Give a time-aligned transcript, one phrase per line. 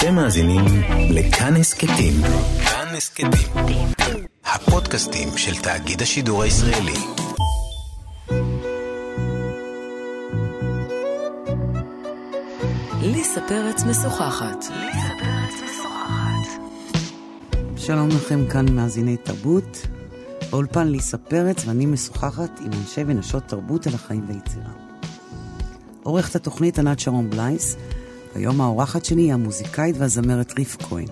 [0.00, 0.64] אתם מאזינים
[1.10, 2.12] לכאן הסכתים.
[2.64, 3.30] כאן הסכתים.
[4.44, 6.94] הפודקאסטים של תאגיד השידור הישראלי.
[13.02, 14.64] ליסה פרץ משוחחת.
[17.76, 19.86] שלום לכם, כאן מאזיני תרבות.
[20.50, 24.72] באולפן ליסה פרץ ואני משוחחת עם אנשי ונשות תרבות על החיים ויצירה.
[26.02, 27.76] עורכת התוכנית ענת שרון בלייס,
[28.34, 31.06] והיום האורחת שלי היא המוזיקאית והזמרת ריף כהן.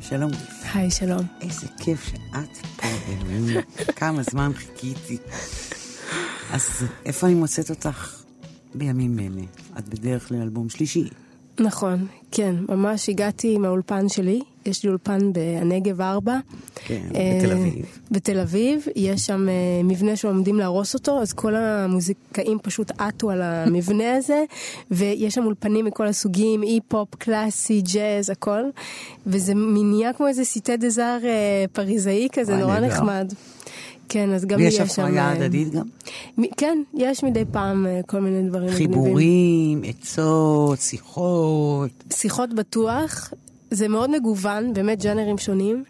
[0.00, 0.30] שלום.
[0.74, 1.26] היי, שלום.
[1.40, 3.60] איזה כיף שאת פה, אלוהים.
[3.96, 5.18] כמה זמן חיכיתי.
[6.52, 6.68] אז
[7.04, 8.22] איפה אני מוצאת אותך
[8.74, 9.42] בימים אלה?
[9.78, 11.08] את בדרך לאלבום שלישי.
[11.60, 16.38] נכון, כן, ממש הגעתי מהאולפן שלי, יש לי אולפן בנגב 4.
[16.74, 17.84] כן, אה, בתל אביב.
[18.10, 23.42] בתל אביב, יש שם אה, מבנה שעומדים להרוס אותו, אז כל המוזיקאים פשוט עטו על
[23.42, 24.44] המבנה הזה,
[24.90, 28.62] ויש שם אולפנים מכל הסוגים, אי-פופ, קלאסי, ג'אז, הכל,
[29.26, 32.80] וזה נהיה כמו איזה סיטה דה זאר אה, פריזאי כזה, נורא.
[32.80, 33.32] נחמד.
[34.08, 35.02] כן, אז גם ויש יש שם...
[35.02, 35.86] הפריה אה, הדדית גם?
[36.38, 38.88] מ- כן, יש מדי פעם אה, כל מיני דברים מגניבים.
[38.92, 41.90] חיבורים, עצות, שיחות.
[42.12, 43.32] שיחות בטוח,
[43.70, 45.84] זה מאוד מגוון, באמת ג'אנרים שונים,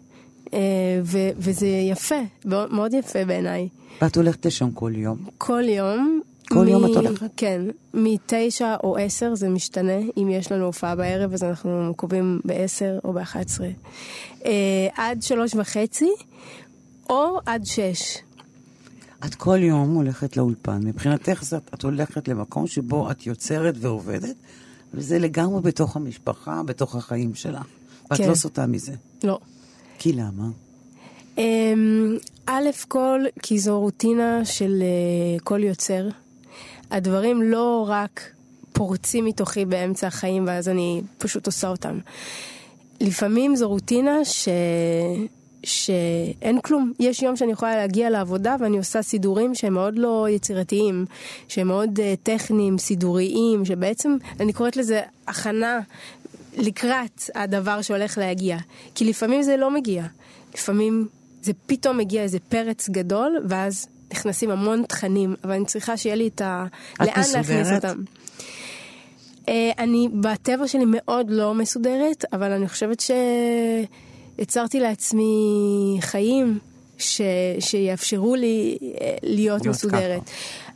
[0.53, 0.59] אה,
[1.03, 3.67] ו- וזה יפה, מאוד יפה בעיניי.
[4.01, 5.17] ואת הולכת לשם כל יום.
[5.37, 6.21] כל יום.
[6.49, 7.29] כל יום את הולכת?
[7.37, 7.61] כן,
[7.93, 13.13] מתשע או עשר זה משתנה, אם יש לנו הופעה בערב אז אנחנו קובעים בעשר או
[13.13, 13.67] באחת עשרה.
[14.95, 16.09] עד שלוש וחצי,
[17.09, 18.17] או עד שש.
[19.25, 20.79] את כל יום הולכת לאולפן.
[20.83, 24.35] מבחינתך זאת, את הולכת למקום שבו את יוצרת ועובדת,
[24.93, 27.65] וזה לגמרי בתוך המשפחה, בתוך החיים שלך.
[28.11, 28.29] ואת כן.
[28.29, 28.93] לא סוטה מזה.
[29.23, 29.39] לא.
[29.99, 30.47] כי למה?
[31.37, 36.07] אמ, א' כל, כי זו רוטינה של אה, כל יוצר.
[36.91, 38.21] הדברים לא רק
[38.73, 41.99] פורצים מתוכי באמצע החיים ואז אני פשוט עושה אותם.
[43.01, 44.49] לפעמים זו רוטינה ש...
[45.63, 46.93] שאין כלום.
[46.99, 51.05] יש יום שאני יכולה להגיע לעבודה ואני עושה סידורים שהם מאוד לא יצירתיים,
[51.47, 55.79] שהם מאוד uh, טכניים, סידוריים, שבעצם אני קוראת לזה הכנה
[56.57, 58.57] לקראת הדבר שהולך להגיע.
[58.95, 60.03] כי לפעמים זה לא מגיע.
[60.53, 61.07] לפעמים
[61.41, 66.27] זה פתאום מגיע איזה פרץ גדול, ואז נכנסים המון תכנים, אבל אני צריכה שיהיה לי
[66.27, 66.65] את ה...
[66.93, 67.85] את לאן להכניס מסודרת?
[67.85, 68.03] אותם.
[69.49, 72.99] אה, אני בטבע שלי מאוד לא מסודרת, אבל אני חושבת
[74.39, 76.59] שיצרתי לעצמי חיים
[76.97, 77.21] ש...
[77.59, 80.21] שיאפשרו לי אה, להיות, מסודרת.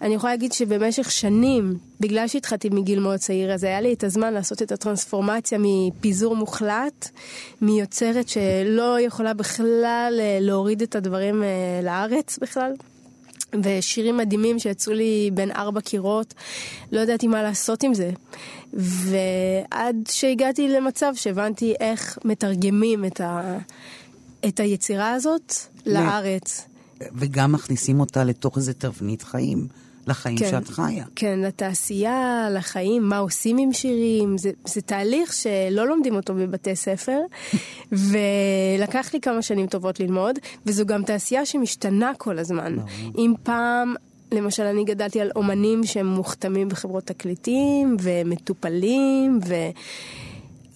[0.01, 4.33] אני יכולה להגיד שבמשך שנים, בגלל שהתחלתי מגיל מאוד צעיר, אז היה לי את הזמן
[4.33, 7.09] לעשות את הטרנספורמציה מפיזור מוחלט,
[7.61, 11.47] מיוצרת שלא יכולה בכלל אה, להוריד את הדברים אה,
[11.83, 12.71] לארץ בכלל.
[13.63, 16.33] ושירים מדהימים שיצאו לי בין ארבע קירות,
[16.91, 18.11] לא ידעתי מה לעשות עם זה.
[18.73, 23.57] ועד שהגעתי למצב שהבנתי איך מתרגמים את, ה...
[24.47, 25.53] את היצירה הזאת
[25.85, 26.67] לארץ.
[27.15, 29.67] וגם מכניסים אותה לתוך איזה תבנית חיים,
[30.07, 30.49] לחיים כן.
[30.49, 31.05] שאת חיה.
[31.15, 37.19] כן, לתעשייה, לחיים, מה עושים עם שירים, זה, זה תהליך שלא לומדים אותו בבתי ספר,
[37.91, 42.75] ולקח לי כמה שנים טובות ללמוד, וזו גם תעשייה שמשתנה כל הזמן.
[43.17, 43.95] אם פעם...
[44.31, 49.53] למשל, אני גדלתי על אומנים שהם מוכתמים בחברות תקליטים ומטופלים, ו...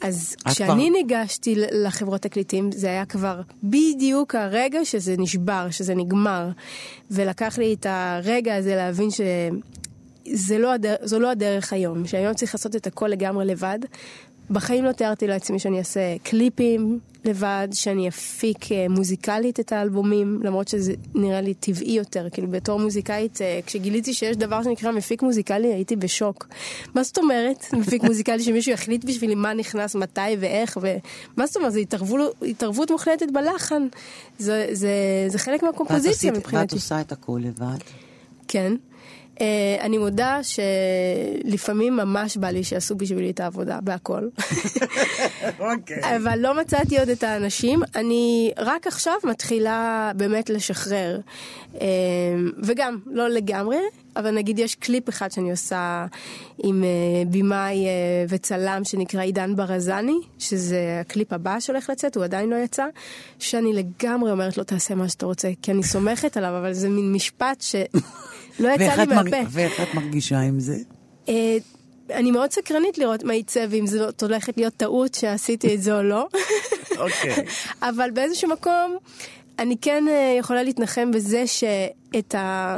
[0.02, 6.50] אז כשאני כבר- ניגשתי לחברות תקליטים, זה היה כבר בדיוק הרגע שזה נשבר, שזה נגמר.
[7.12, 10.96] ולקח לי את הרגע הזה להבין שזה לא הדר...
[11.04, 13.80] זו לא הדרך היום, שהיום צריך לעשות את הכל לגמרי לבד.
[14.50, 20.68] בחיים לא תיארתי לעצמי שאני אעשה קליפים לבד, שאני אפיק אה, מוזיקלית את האלבומים, למרות
[20.68, 22.28] שזה נראה לי טבעי יותר.
[22.32, 26.48] כאילו בתור מוזיקאית, אה, כשגיליתי שיש דבר שנקרא מפיק מוזיקלי, הייתי בשוק.
[26.96, 31.74] מה זאת אומרת, מפיק מוזיקלי שמישהו יחליט בשבילי מה נכנס, מתי ואיך, ומה זאת אומרת,
[31.74, 33.88] זו התערבות, התערבות מוחלטת בלחן.
[34.40, 34.92] זה, זה,
[35.28, 36.76] זה חלק מהקומפוזיציה עשית- ואת מבחינתי.
[36.76, 37.78] עושה את הכל לבד.
[38.48, 38.74] כן.
[39.38, 39.42] Uh,
[39.82, 44.28] אני מודה שלפעמים ממש בא לי שיעשו בשבילי את העבודה בהכל.
[45.60, 46.16] אוקיי.
[46.16, 47.80] אבל לא מצאתי עוד את האנשים.
[47.96, 51.20] אני רק עכשיו מתחילה באמת לשחרר.
[51.74, 51.80] Uh,
[52.64, 53.78] וגם, לא לגמרי,
[54.16, 56.06] אבל נגיד יש קליפ אחד שאני עושה
[56.64, 56.84] עם
[57.32, 57.90] במאי uh,
[58.30, 62.86] וצלם שנקרא עידן ברזני, שזה הקליפ הבא שהולך לצאת, הוא עדיין לא יצא,
[63.40, 67.14] שאני לגמרי אומרת לו תעשה מה שאתה רוצה, כי אני סומכת עליו, אבל זה מין
[67.14, 67.62] משפט
[68.58, 69.38] שלא יצא לי מהפה.
[69.50, 70.76] ואיך את מרגישה עם זה?
[71.30, 71.58] אה,
[72.12, 76.04] אני מאוד סקרנית לראות מה יצא ואם זאת הולכת להיות טעות שעשיתי את זה או
[76.04, 76.28] לא.
[76.98, 77.46] אוקיי.
[77.82, 78.98] אבל באיזשהו מקום
[79.60, 82.78] אני כן אה, יכולה להתנחם בזה שאת ה...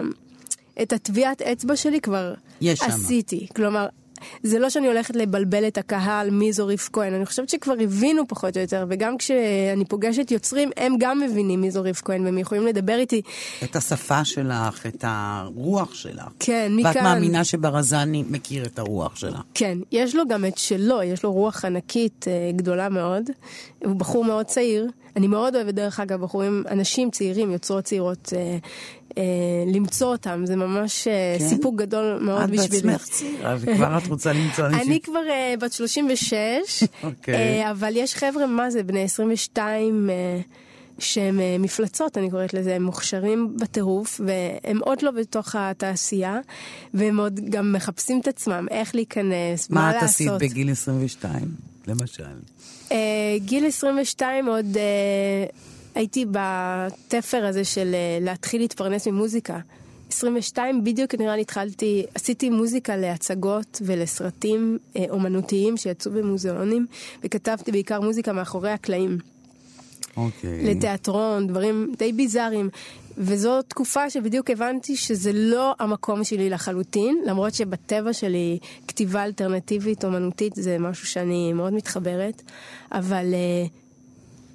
[0.81, 2.88] את הטביעת אצבע שלי כבר יש שמה.
[2.88, 3.48] עשיתי.
[3.56, 3.88] כלומר,
[4.44, 8.27] זה לא שאני הולכת לבלבל את הקהל מי זו ריף כהן, אני חושבת שכבר הבינו
[8.27, 12.38] פחות או יותר, וגם כשאני פוגשת יוצרים, הם גם מבינים מי זו ריף כהן, והם
[12.38, 13.21] יכולים לדבר איתי.
[13.63, 16.27] את השפה שלך, את הרוח שלך.
[16.39, 16.92] כן, מכאן.
[16.95, 19.39] ואת מאמינה שברזני מכיר את הרוח שלה.
[19.54, 23.24] כן, יש לו גם את שלו, יש לו רוח ענקית אה, גדולה מאוד.
[23.86, 24.88] הוא בחור מאוד צעיר.
[25.16, 28.57] אני מאוד אוהבת, דרך אגב, בחורים, אנשים צעירים, יוצרות צעירות, אה,
[29.67, 31.47] למצוא אותם, זה ממש אה, כן?
[31.47, 32.88] סיפוק גדול מאוד את בשבילי.
[32.88, 34.88] בעצמך צעירה, וכבר את רוצה למצוא אנשים.
[34.88, 36.33] אני כבר אה, בת 36,
[37.03, 37.35] אוקיי.
[37.35, 40.41] אה, אבל יש חבר'ה, מה זה, בני 22, אה,
[41.00, 46.39] שהם אה, מפלצות, אני קוראת לזה, הם מוכשרים בטירוף, והם עוד לא בתוך התעשייה,
[46.94, 50.09] והם עוד גם מחפשים את עצמם, איך להיכנס, מה, מה את לעשות.
[50.09, 51.41] עשית בגיל 22,
[51.88, 52.23] למשל?
[52.89, 52.91] Uh,
[53.39, 54.79] גיל 22 עוד uh,
[55.95, 59.59] הייתי בתפר הזה של uh, להתחיל להתפרנס ממוזיקה.
[60.12, 66.86] 22 בדיוק נראה לי התחלתי, עשיתי מוזיקה להצגות ולסרטים uh, אומנותיים שיצאו במוזיאונים,
[67.24, 69.18] וכתבתי בעיקר מוזיקה מאחורי הקלעים.
[70.18, 70.75] אוקיי.
[70.75, 72.69] לתיאטרון, דברים די ביזאריים.
[73.18, 78.57] וזו תקופה שבדיוק הבנתי שזה לא המקום שלי לחלוטין, למרות שבטבע שלי
[78.88, 82.42] כתיבה אלטרנטיבית, אומנותית, זה משהו שאני מאוד מתחברת,
[82.92, 83.79] אבל uh,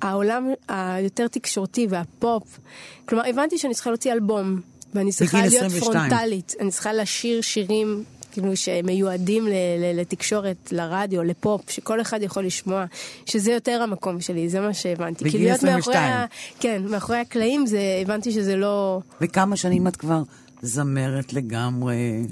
[0.04, 2.58] העולם היותר תקשורתי והפופ,
[3.06, 4.60] כלומר, הבנתי שאני צריכה להוציא אלבום,
[4.94, 6.08] ואני צריכה להיות 22.
[6.10, 8.04] פרונטלית, אני צריכה לשיר שירים.
[8.32, 9.48] כאילו שמיועדים
[9.94, 12.84] לתקשורת, לרדיו, לפופ, שכל אחד יכול לשמוע,
[13.26, 15.24] שזה יותר המקום שלי, זה מה שהבנתי.
[15.24, 16.12] בגיל כי להיות מאחורי 22.
[16.12, 16.26] ה-
[16.60, 19.00] כן, מאחורי הקלעים, זה, הבנתי שזה לא...
[19.20, 20.22] וכמה שנים את כבר
[20.62, 22.22] זמרת לגמרי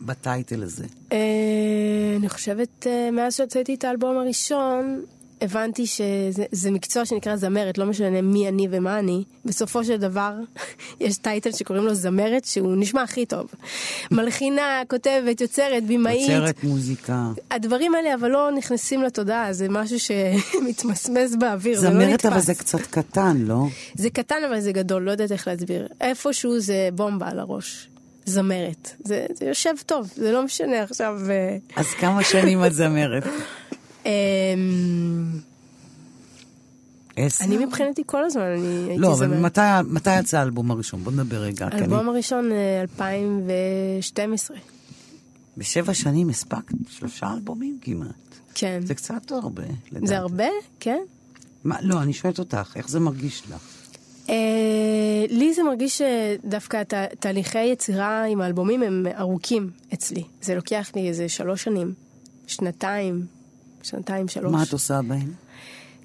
[0.00, 0.84] בטייטל הזה?
[1.12, 1.18] אה,
[2.16, 5.00] אני חושבת, אה, מאז שהוצאתי את האלבום הראשון,
[5.40, 9.24] הבנתי שזה זה מקצוע שנקרא זמרת, לא משנה מי אני ומה אני.
[9.44, 10.32] בסופו של דבר,
[11.00, 13.46] יש טייטל שקוראים לו זמרת, שהוא נשמע הכי טוב.
[14.10, 16.28] מלחינה, כותבת, יוצרת, במאית.
[16.30, 17.30] יוצרת מוזיקה.
[17.50, 22.08] הדברים האלה אבל לא נכנסים לתודעה, זה משהו שמתמסמס באוויר, זה לא נתפס.
[22.08, 23.64] זמרת אבל זה קצת קטן, לא?
[23.94, 25.88] זה קטן אבל זה גדול, לא יודעת איך להסביר.
[26.00, 27.88] איפשהו זה בומבה על הראש.
[28.24, 28.90] זמרת.
[29.04, 31.20] זה, זה יושב טוב, זה לא משנה עכשיו...
[31.30, 33.24] אה, אז כמה שנים את זמרת?
[34.06, 35.30] אמ,
[37.16, 37.44] עשר?
[37.44, 39.26] אני מבחינתי כל הזמן, אני הייתי לא, אבל.
[39.40, 39.60] מתי,
[39.90, 41.04] מתי יצא האלבום הראשון?
[41.04, 41.66] בוא נדבר רגע.
[41.66, 44.56] אני- האלבום הראשון, אה, 2012.
[45.56, 48.10] בשבע שנים הספקת שלושה אלבומים כמעט.
[48.54, 48.80] כן.
[48.84, 50.06] זה קצת הרבה, לדעתי.
[50.06, 50.44] זה הרבה?
[50.80, 50.98] כן.
[51.64, 53.60] מה, לא, אני שואלת אותך, איך זה מרגיש לך?
[54.28, 54.34] אה,
[55.30, 60.22] לי זה מרגיש שדווקא תה- תהליכי יצירה עם האלבומים הם ארוכים אצלי.
[60.42, 61.92] זה לוקח לי איזה שלוש שנים,
[62.46, 63.26] שנתיים,
[63.86, 64.52] שנתיים, שלוש.
[64.52, 65.32] מה את עושה בהם?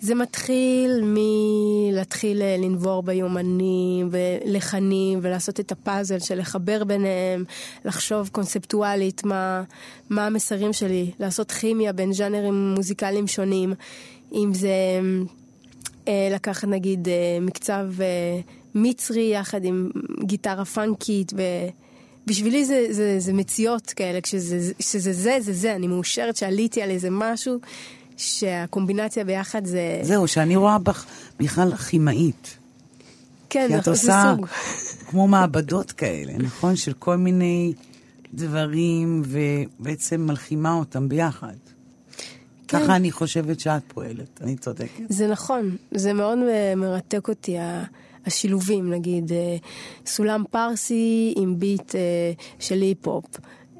[0.01, 7.43] זה מתחיל מלהתחיל אה, לנבור ביומנים ולחנים ולעשות את הפאזל של לחבר ביניהם,
[7.85, 9.63] לחשוב קונספטואלית מה,
[10.09, 13.73] מה המסרים שלי, לעשות כימיה בין ז'אנרים מוזיקליים שונים,
[14.33, 14.69] אם זה
[16.07, 17.85] אה, לקחת נגיד אה, מקצב
[18.75, 19.89] מצרי יחד עם
[20.23, 21.41] גיטרה פאנקית ו...
[22.27, 26.89] בשבילי זה, זה, זה מציאות כאלה, כשזה שזה זה, זה זה, אני מאושרת שעליתי על
[26.89, 27.59] איזה משהו
[28.17, 29.99] שהקומבינציה ביחד זה...
[30.01, 31.05] זהו, שאני רואה בך
[31.39, 32.57] בכלל כימאית.
[33.49, 34.47] כן, כי את נכון, זה עושה סוג.
[35.09, 36.75] כמו מעבדות כאלה, נכון?
[36.75, 37.73] של כל מיני
[38.33, 41.53] דברים, ובעצם מלחימה אותם ביחד.
[42.67, 42.79] כן.
[42.79, 45.03] ככה אני חושבת שאת פועלת, אני צודקת.
[45.09, 46.37] זה נכון, זה מאוד
[46.77, 47.55] מרתק אותי,
[48.25, 49.57] השילובים, נגיד, אה,
[50.05, 53.25] סולם פרסי עם ביט אה, של היפ-הופ.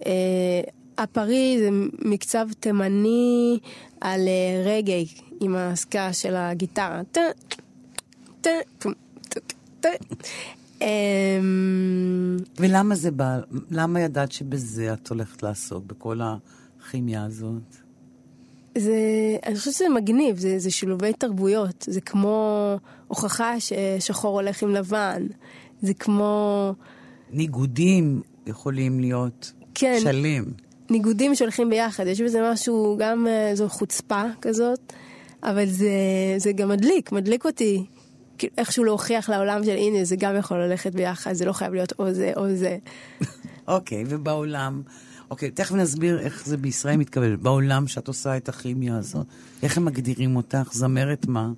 [0.06, 0.62] אה,
[0.98, 1.70] הפרי זה
[2.00, 3.60] מקצב תימני
[4.02, 4.22] על
[4.66, 5.08] רגעי
[5.40, 7.02] עם הסקה של הגיטרה.
[10.82, 13.40] אמ, ולמה זה בא?
[13.72, 17.76] למה ידעת שבזה את הולכת לעסוק, בכל הכימיה הזאת?
[18.78, 18.96] זה,
[19.46, 22.76] אני חושבת שזה מגניב, זה, זה שילובי תרבויות, זה כמו
[23.12, 25.28] הוכחה ששחור הולך עם לבן,
[25.82, 26.74] זה כמו
[27.32, 29.98] ניגודים יכולים להיות כן.
[30.02, 30.44] שלם.
[30.90, 34.94] ניגודים שהולכים ביחד, יש בזה משהו, גם אה, זו חוצפה כזאת,
[35.44, 35.90] אבל זה,
[36.38, 37.86] זה גם מדליק, מדליק אותי.
[38.58, 42.14] איכשהו להוכיח לעולם של הנה, זה גם יכול ללכת ביחד, זה לא חייב להיות או
[42.14, 42.78] זה או זה.
[43.68, 44.82] אוקיי, ובעולם,
[45.32, 47.36] אוקיי, תכף נסביר איך זה בישראל מתקבל.
[47.36, 49.26] בעולם שאת עושה את הכימיה הזאת,
[49.64, 50.70] איך הם מגדירים אותך?
[50.72, 51.50] זמרת מה?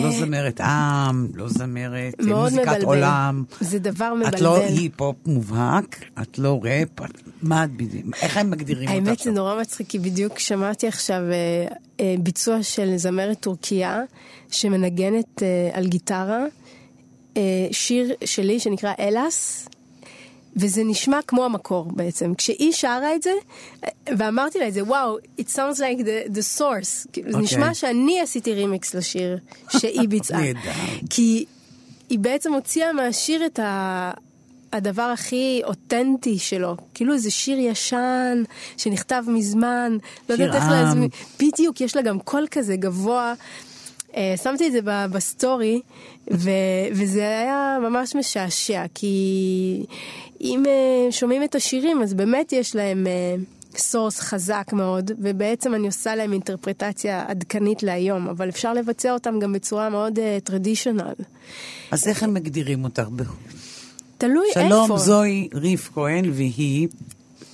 [0.00, 2.82] לא זמרת עם, לא זמרת אה, מוזיקת.
[2.84, 3.44] עולם.
[3.60, 4.34] זה דבר מבלבל.
[4.36, 7.22] את לא היפ-הופ מובהק, את לא ראפ, את...
[7.42, 8.16] מה את בדיוק?
[8.22, 9.30] איך הם מגדירים אותך האמת זה?
[9.30, 11.66] נורא מצחיק, כי בדיוק שמעתי עכשיו אה,
[12.00, 14.02] אה, ביצוע של זמרת טורקיה
[14.50, 16.44] שמנגנת אה, על גיטרה,
[17.36, 19.68] אה, שיר שלי שנקרא אלאס,
[20.56, 22.34] וזה נשמע כמו המקור בעצם.
[22.34, 23.32] כשהיא שרה את זה,
[24.06, 27.06] ואמרתי לה את זה, וואו, it sounds like the, the source.
[27.06, 27.22] Okay.
[27.22, 27.40] זה אוקיי.
[27.42, 30.40] נשמע שאני עשיתי רימיקס לשיר שהיא ביצעה.
[31.10, 31.44] כי
[32.10, 34.10] היא בעצם הוציאה מהשיר את ה...
[34.72, 38.42] הדבר הכי אותנטי שלו, כאילו איזה שיר ישן
[38.76, 39.96] שנכתב מזמן,
[40.28, 40.64] לא יודעת איך.
[40.70, 41.08] להזמין,
[41.40, 43.34] בדיוק, יש לה גם קול כזה גבוה.
[44.16, 45.80] אה, שמתי את זה בסטורי,
[46.32, 46.50] ו-
[46.92, 49.84] וזה היה ממש משעשע, כי
[50.42, 53.06] אם אה, שומעים את השירים, אז באמת יש להם
[53.76, 59.52] source חזק מאוד, ובעצם אני עושה להם אינטרפרטציה עדכנית להיום, אבל אפשר לבצע אותם גם
[59.52, 61.12] בצורה מאוד traditional.
[61.90, 63.04] אז איך הם מגדירים אותך?
[64.18, 64.60] תלוי איפה.
[64.68, 66.88] שלום, זוהי ריף כהן, והיא...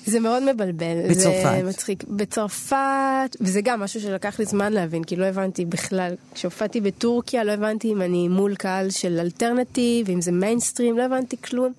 [0.07, 1.11] זה מאוד מבלבל.
[1.11, 1.57] בצרפת.
[1.59, 2.04] זה מצחיק.
[2.04, 6.14] בצרפת, וזה גם משהו שלקח לי זמן להבין, כי לא הבנתי בכלל.
[6.35, 11.37] כשהופעתי בטורקיה, לא הבנתי אם אני מול קהל של alternative, אם זה מיינסטרים, לא הבנתי
[11.37, 11.73] כלום.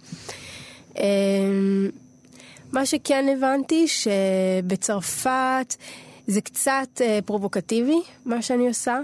[0.97, 1.89] אמ,
[2.71, 5.75] מה שכן הבנתי, שבצרפת
[6.27, 8.99] זה קצת אה, פרובוקטיבי, מה שאני עושה,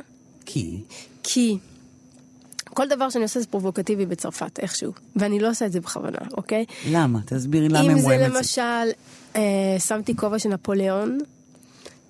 [0.46, 0.78] כי...
[1.24, 1.58] כי
[2.66, 4.92] כל דבר שאני עושה זה פרובוקטיבי בצרפת, איכשהו.
[5.16, 6.66] ואני לא עושה את זה בכוונה, אוקיי?
[6.90, 7.20] למה?
[7.26, 8.38] תסבירי למה הם אם רואים זה את זה.
[8.38, 8.92] למשל,
[9.36, 11.18] אה, שמתי כובע של נפוליאון,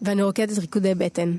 [0.01, 1.36] ואני רוקדת ריקודי בטן.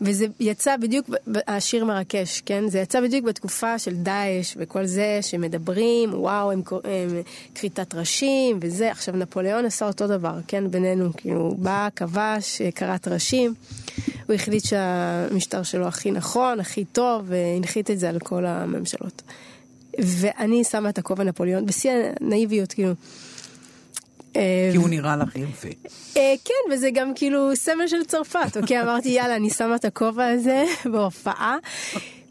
[0.00, 1.10] וזה יצא בדיוק,
[1.46, 2.68] השיר מרקש, כן?
[2.68, 6.62] זה יצא בדיוק בתקופה של דאעש וכל זה, שמדברים, וואו, הם
[7.54, 8.90] כריתת ראשים וזה.
[8.90, 10.70] עכשיו, נפוליאון עשה אותו דבר, כן?
[10.70, 13.54] בינינו, כאילו, הוא בא, כבש, כרת ראשים.
[14.26, 19.22] הוא החליט שהמשטר שלו הכי נכון, הכי טוב, והנחית את זה על כל הממשלות.
[19.98, 21.90] ואני שמה את הכובע נפוליאון, בשיא
[22.20, 22.92] הנאיביות, כאילו.
[24.36, 25.68] אה, כי הוא נראה לך יפה.
[26.16, 28.82] אה, כן, וזה גם כאילו סמל של צרפת, אוקיי?
[28.82, 31.56] אמרתי, יאללה, אני שמה את הכובע הזה בהופעה,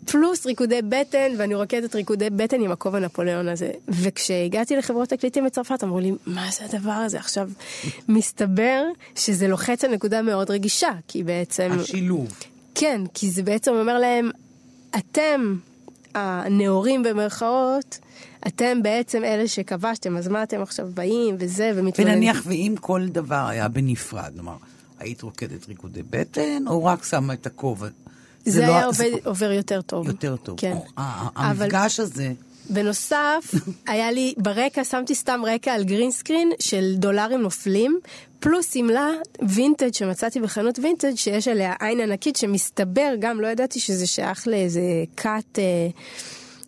[0.05, 3.71] פלוס ריקודי בטן, ואני רוקדת ריקודי בטן עם הכובע נפוליאון הזה.
[3.87, 7.17] וכשהגעתי לחברות תקליטים בצרפת, אמרו לי, מה זה הדבר הזה?
[7.17, 7.49] עכשיו,
[8.07, 8.83] מסתבר
[9.15, 11.71] שזה לוחץ על נקודה מאוד רגישה, כי בעצם...
[11.79, 12.27] השילוב.
[12.75, 14.29] כן, כי זה בעצם אומר להם,
[14.97, 15.55] אתם,
[16.15, 17.99] הנאורים במרכאות,
[18.47, 22.17] אתם בעצם אלה שכבשתם, אז מה אתם עכשיו באים וזה, ומתלוננים?
[22.17, 24.55] ונניח ואם כל דבר היה בנפרד, כלומר,
[24.99, 27.87] היית רוקדת ריקודי בטן, או רק שמה את הכובע?
[28.45, 30.07] זה, לא- היה עובד, עובר יותר טוב.
[30.07, 30.59] יותר טוב.
[30.59, 30.75] כן.
[30.97, 32.31] ה- אבל המפגש הזה,
[32.69, 33.51] בנוסף,
[33.87, 37.99] היה לי ברקע, שמתי סתם רקע על גרינסקרין של דולרים נופלים,
[38.39, 39.09] פלוס שמלה
[39.49, 44.81] וינטג' שמצאתי בחנות וינטג' שיש עליה עין ענקית שמסתבר, גם לא ידעתי שזה שייך לאיזה
[45.17, 45.27] כת,
[45.59, 45.63] אה,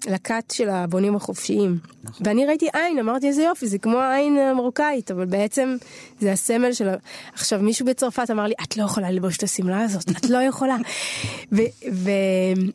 [0.08, 1.78] לכת של הבונים החופשיים.
[2.04, 2.28] נכון.
[2.28, 5.78] ואני ראיתי עין, אמרתי איזה יופי, זה כמו העין המרוקאית, אבל בעצם
[6.20, 6.90] זה הסמל של.
[7.34, 10.78] עכשיו מישהו בצרפת אמר לי, את לא יכולה ללבוש את השמלה הזאת, את לא יכולה.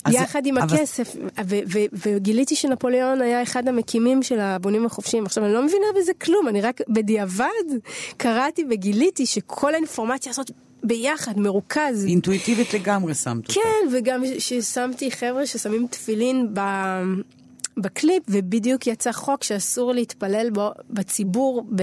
[0.07, 5.27] ויחד עם אבל- הכסף, ו- ו- וגיליתי שנפוליאון היה אחד המקימים של הבונים החופשיים.
[5.27, 7.47] עכשיו, אני לא מבינה בזה כלום, אני רק בדיעבד
[8.17, 10.51] קראתי וגיליתי שכל האינפורמציה הזאת
[10.87, 12.05] ביחד, מרוכז.
[12.07, 13.53] אינטואיטיבית לגמרי שמת אותה.
[13.53, 16.61] כן, וגם ששמתי חבר'ה ששמים תפילין ב...
[17.79, 21.83] בקליפ, ובדיוק יצא חוק שאסור להתפלל בו בציבור ב...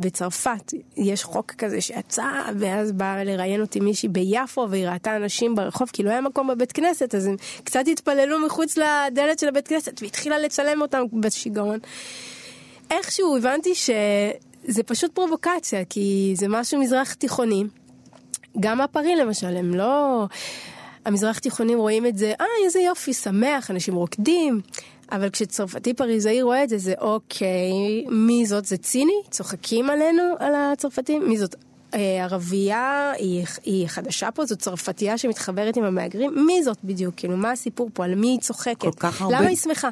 [0.00, 0.74] בצרפת.
[0.96, 2.24] יש חוק כזה שיצא,
[2.58, 6.72] ואז באה לראיין אותי מישהי ביפו, והיא ראתה אנשים ברחוב, כי לא היה מקום בבית
[6.72, 11.78] כנסת, אז הם קצת התפללו מחוץ לדלת של הבית כנסת, והתחילה לצלם אותם בשיגעון.
[12.90, 17.64] איכשהו הבנתי שזה פשוט פרובוקציה, כי זה משהו מזרח תיכוני.
[18.60, 20.26] גם הפרי למשל, הם לא...
[21.04, 24.60] המזרח תיכונים רואים את זה, אה, איזה יופי, שמח, אנשים רוקדים.
[25.12, 28.64] אבל כשצרפתי פריזאי רואה את זה, זה אוקיי, מי זאת?
[28.64, 29.22] זה ציני?
[29.30, 31.28] צוחקים עלינו, על הצרפתים?
[31.28, 31.54] מי זאת?
[31.94, 36.46] אה, ערבייה, היא, היא חדשה פה, זאת צרפתייה שמתחברת עם המהגרים?
[36.46, 37.14] מי זאת בדיוק?
[37.16, 38.04] כאילו, מה הסיפור פה?
[38.04, 38.84] על מי היא צוחקת?
[39.20, 39.88] הרבה- למה היא שמחה?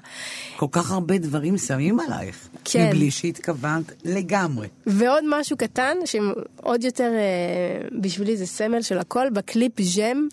[0.56, 2.48] כל כך הרבה דברים שמים עלייך.
[2.64, 2.88] כן.
[2.88, 4.68] מבלי שהתכוונת לגמרי.
[4.86, 10.26] ועוד משהו קטן, שעוד יותר אה, בשבילי זה סמל של הכל, בקליפ ז'ם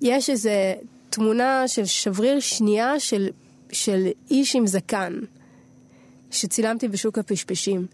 [0.00, 0.74] יש איזה
[1.10, 3.28] תמונה של שבריר שנייה של,
[3.72, 5.12] של איש עם זקן,
[6.30, 7.86] שצילמתי בשוק הפשפשים.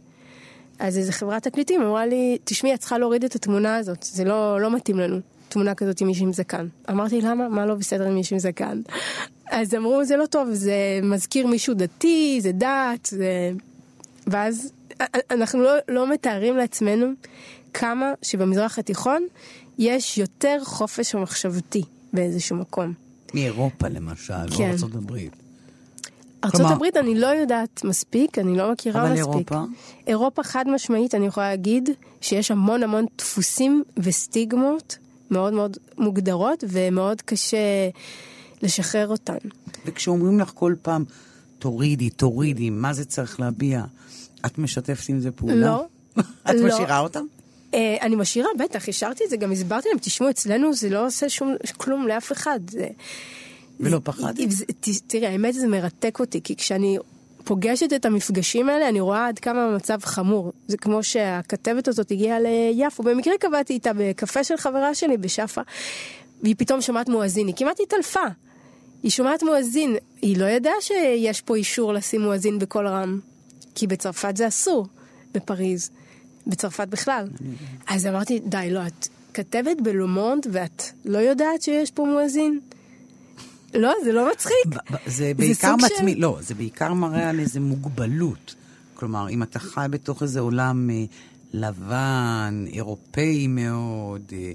[0.79, 4.61] אז איזה חברת תקליטים אמרה לי, תשמעי, את צריכה להוריד את התמונה הזאת, זה לא,
[4.61, 5.17] לא מתאים לנו,
[5.49, 6.67] תמונה כזאת עם מישהו עם זקן.
[6.91, 7.49] אמרתי, למה?
[7.49, 8.81] מה לא בסדר עם מישהו עם זקן?
[9.51, 13.53] אז אמרו, זה לא טוב, זה מזכיר מישהו דתי, זה דת, זה...
[14.27, 14.73] ואז
[15.31, 17.07] אנחנו לא, לא מתארים לעצמנו
[17.75, 19.27] כמה שבמזרח התיכון
[19.79, 22.93] יש יותר חופש מחשבתי באיזשהו מקום.
[23.35, 24.71] מאירופה למשל, או כן.
[24.71, 25.44] ארצות הברית.
[26.45, 29.27] ארצות כלומר- הברית אני לא יודעת מספיק, אני לא מכירה אבל מספיק.
[29.29, 29.61] אירופה?
[30.07, 31.89] אירופה חד משמעית, אני יכולה להגיד
[32.21, 34.99] שיש המון המון דפוסים וסטיגמות
[35.31, 37.59] מאוד מאוד מוגדרות, ומאוד קשה
[38.63, 39.37] לשחרר אותן.
[39.87, 41.05] וכשאומרים לך כל פעם,
[41.59, 43.85] תורידי, תורידי, מה זה צריך להביע?
[44.47, 45.55] את משתפת עם זה פעולה?
[45.55, 45.85] לא.
[46.51, 46.67] את לא.
[46.67, 47.25] משאירה אותם?
[47.75, 51.29] אה, אני משאירה, בטח, השארתי את זה, גם הסברתי להם, תשמעו, אצלנו זה לא עושה
[51.29, 52.61] שום כלום לאף אחד.
[52.71, 52.89] זה-
[53.81, 54.51] ולא פחדת?
[54.51, 56.99] זה- ת- תראי, האמת זה מרתק אותי, כי כשאני
[57.45, 60.53] פוגשת את המפגשים האלה, אני רואה עד כמה המצב חמור.
[60.69, 65.63] זה כמו שהכתבת הזאת הגיעה ליפו, במקרה קבעתי איתה בקפה של חברה שלי בשפא,
[66.43, 68.21] והיא פתאום שומעת מואזין, היא כמעט התעלפה.
[69.03, 73.21] היא שומעת מואזין, היא לא ידעה שיש פה אישור לשים מואזין בקול רם,
[73.75, 74.87] כי בצרפת זה אסור,
[75.35, 75.91] בפריז,
[76.47, 77.27] בצרפת בכלל.
[77.89, 82.61] אז אמרתי, די, לא, את כתבת בלומונד ואת לא יודעת שיש פה מואזין?
[83.75, 84.83] לא, זה לא מצחיק.
[85.07, 88.55] זה בעיקר מצמיא, לא, זה בעיקר מראה על איזה מוגבלות.
[88.95, 91.05] כלומר, אם אתה חי בתוך איזה עולם אה,
[91.53, 94.53] לבן, אירופאי מאוד, אה,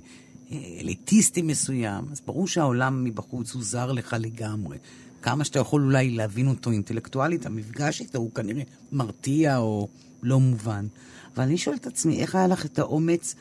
[0.52, 4.78] אה, אליטיסטי מסוים, אז ברור שהעולם מבחוץ הוא זר לך לגמרי.
[5.22, 9.88] כמה שאתה יכול אולי להבין אותו אינטלקטואלית, המפגש איתו הוא כנראה מרתיע או
[10.24, 10.88] לא מובן.
[11.36, 13.36] אבל אני שואלת את עצמי, איך היה לך את האומץ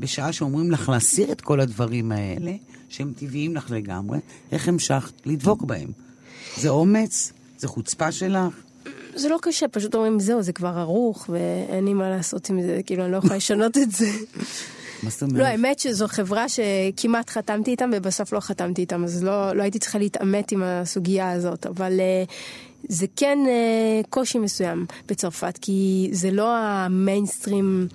[0.00, 2.52] בשעה שאומרים לך להסיר את כל הדברים האלה,
[2.92, 4.18] שהם טבעיים לך לגמרי,
[4.52, 5.88] איך המשכת לדבוק בהם?
[6.56, 7.32] זה אומץ?
[7.58, 8.54] זה חוצפה שלך?
[9.14, 12.80] זה לא קשה, פשוט אומרים, זהו, זה כבר ערוך, ואין לי מה לעשות עם זה,
[12.86, 14.10] כאילו, אני לא יכולה לשנות את זה.
[15.02, 15.36] מה זאת אומרת?
[15.36, 19.78] לא, האמת שזו חברה שכמעט חתמתי איתם, ובסוף לא חתמתי איתם, אז לא, לא הייתי
[19.78, 22.30] צריכה להתעמת עם הסוגיה הזאת, אבל uh,
[22.88, 27.88] זה כן uh, קושי מסוים בצרפת, כי זה לא המיינסטרים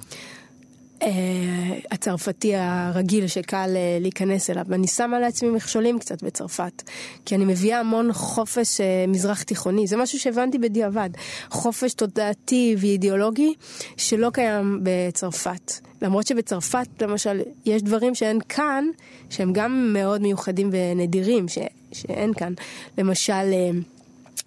[1.92, 4.66] הצרפתי הרגיל שקל uh, להיכנס אליו.
[4.72, 6.84] אני שמה לעצמי מכשולים קצת בצרפת,
[7.25, 11.10] כי אני מביאה המון חופש uh, מזרח תיכוני, זה משהו שהבנתי בדיעבד.
[11.50, 13.54] חופש תודעתי ואידיאולוגי
[13.98, 15.74] שלא קיים בצרפת.
[16.01, 18.86] למרות שבצרפת, למשל, יש דברים שאין כאן,
[19.30, 21.58] שהם גם מאוד מיוחדים ונדירים, ש,
[21.92, 22.54] שאין כאן.
[22.98, 23.70] למשל, אה,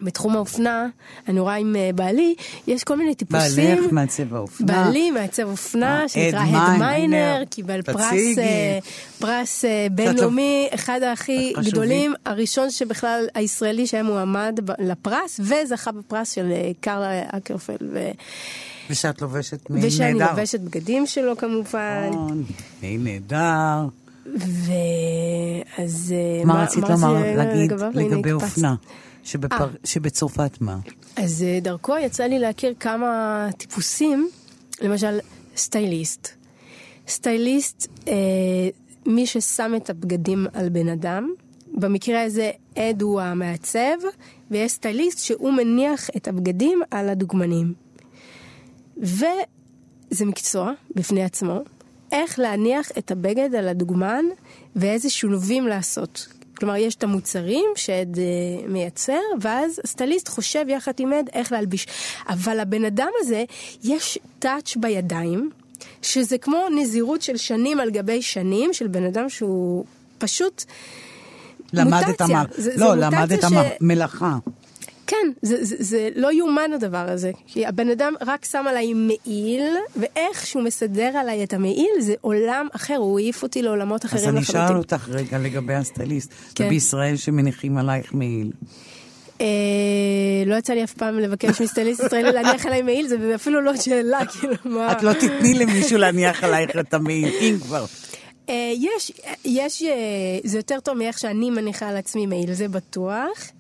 [0.03, 0.87] בתחום האופנה,
[1.29, 2.35] אני רואה עם אה, בעלי,
[2.67, 3.77] יש כל מיני טיפוסים.
[3.77, 4.67] בעלך מעצב האופנה.
[4.67, 6.87] בעלי מעצב אופנה, אה, שנקרא אד הד מיינר.
[6.87, 8.39] מיינר, קיבל פרס.
[8.39, 8.79] אה,
[9.19, 11.53] פרס אה, בינלאומי, אחד הכי.
[11.65, 17.83] גדולים, הראשון שבכלל הישראלי שהיה מועמד לפרס, וזכה בפרס של קרלה אקרפלד.
[17.93, 18.11] ו-
[18.91, 19.89] ושאת לובשת נהדר.
[19.89, 22.09] ושאני לובשת בגדים שלו כמובן.
[22.11, 22.45] נכון,
[22.83, 23.89] נהדר.
[24.27, 26.15] ואז...
[26.45, 28.33] מה רצית לומר, להגיד לגבי.
[28.33, 28.75] אופנה?
[29.31, 29.69] שבפר- אה.
[29.85, 30.79] שבצרפת מה?
[31.17, 34.29] אז אה, דרכו יצא לי להכיר כמה טיפוסים,
[34.83, 35.19] למשל
[35.57, 36.29] סטייליסט.
[37.09, 38.13] סטייליסט, אה,
[39.07, 41.33] מי ששם את הבגדים על בן אדם,
[41.75, 43.97] במקרה הזה עד הוא המעצב,
[44.51, 47.75] ויש סטייליסט שהוא מניח את הבגדים על הדוגמנים.
[48.97, 49.45] וזה
[50.27, 51.61] מקצוע בפני עצמו,
[52.13, 54.25] איך להניח את הבגד על הדוגמן
[54.77, 56.29] ואיזה שילובים לעשות.
[56.61, 58.25] כלומר, יש את המוצרים שעד אה,
[58.69, 61.87] מייצר, ואז הסטייליסט חושב יחד עם עד איך להלביש.
[62.29, 63.45] אבל הבן אדם הזה,
[63.85, 65.51] יש טאץ' בידיים,
[66.03, 69.85] שזה כמו נזירות של שנים על גבי שנים, של בן אדם שהוא
[70.19, 70.65] פשוט...
[71.73, 72.39] למד את מוטציה.
[72.41, 72.47] המ...
[72.57, 74.37] זה- לא, זה למד את מוטציה ש- המלאכה.
[75.11, 77.31] כן, זה, זה, זה לא יאומן הדבר הזה.
[77.47, 79.63] כי הבן אדם רק שם עליי מעיל,
[79.97, 84.29] ואיך שהוא מסדר עליי את המעיל, זה עולם אחר, הוא העיף אותי לעולמות אז אחרים
[84.29, 84.65] אני לחלוטין.
[84.65, 86.33] אשאל אותך רגע לגבי הסטייליסט.
[86.55, 86.67] כן.
[86.67, 88.51] ובישראל שמניחים עלייך מעיל.
[89.41, 89.47] אה,
[90.47, 94.27] לא יצא לי אף פעם לבקש מסטייליסט ישראלי להניח עליי מעיל, זה אפילו לא שאלה,
[94.33, 94.93] כאילו, מה...
[94.93, 97.85] את לא תתני למישהו להניח עלייך את המעיל, אם כבר.
[98.49, 99.13] אה, יש,
[99.45, 103.51] יש, אה, זה יותר טוב מאיך שאני מניחה על עצמי מעיל, זה בטוח.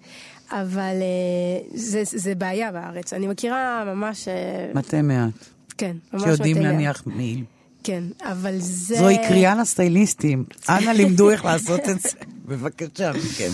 [0.50, 3.12] אבל אה, זה, זה בעיה בארץ.
[3.12, 4.28] אני מכירה ממש...
[4.28, 5.30] אה, מתי מעט.
[5.78, 6.72] כן, ממש שיודעים מתי מעט.
[6.72, 7.44] להניח מעיל.
[7.84, 8.98] כן, אבל זה...
[8.98, 10.44] זוהי קריאה לסטייליסטים.
[10.68, 12.08] אנא לימדו איך לעשות את זה.
[12.44, 13.50] בבקשה מכם.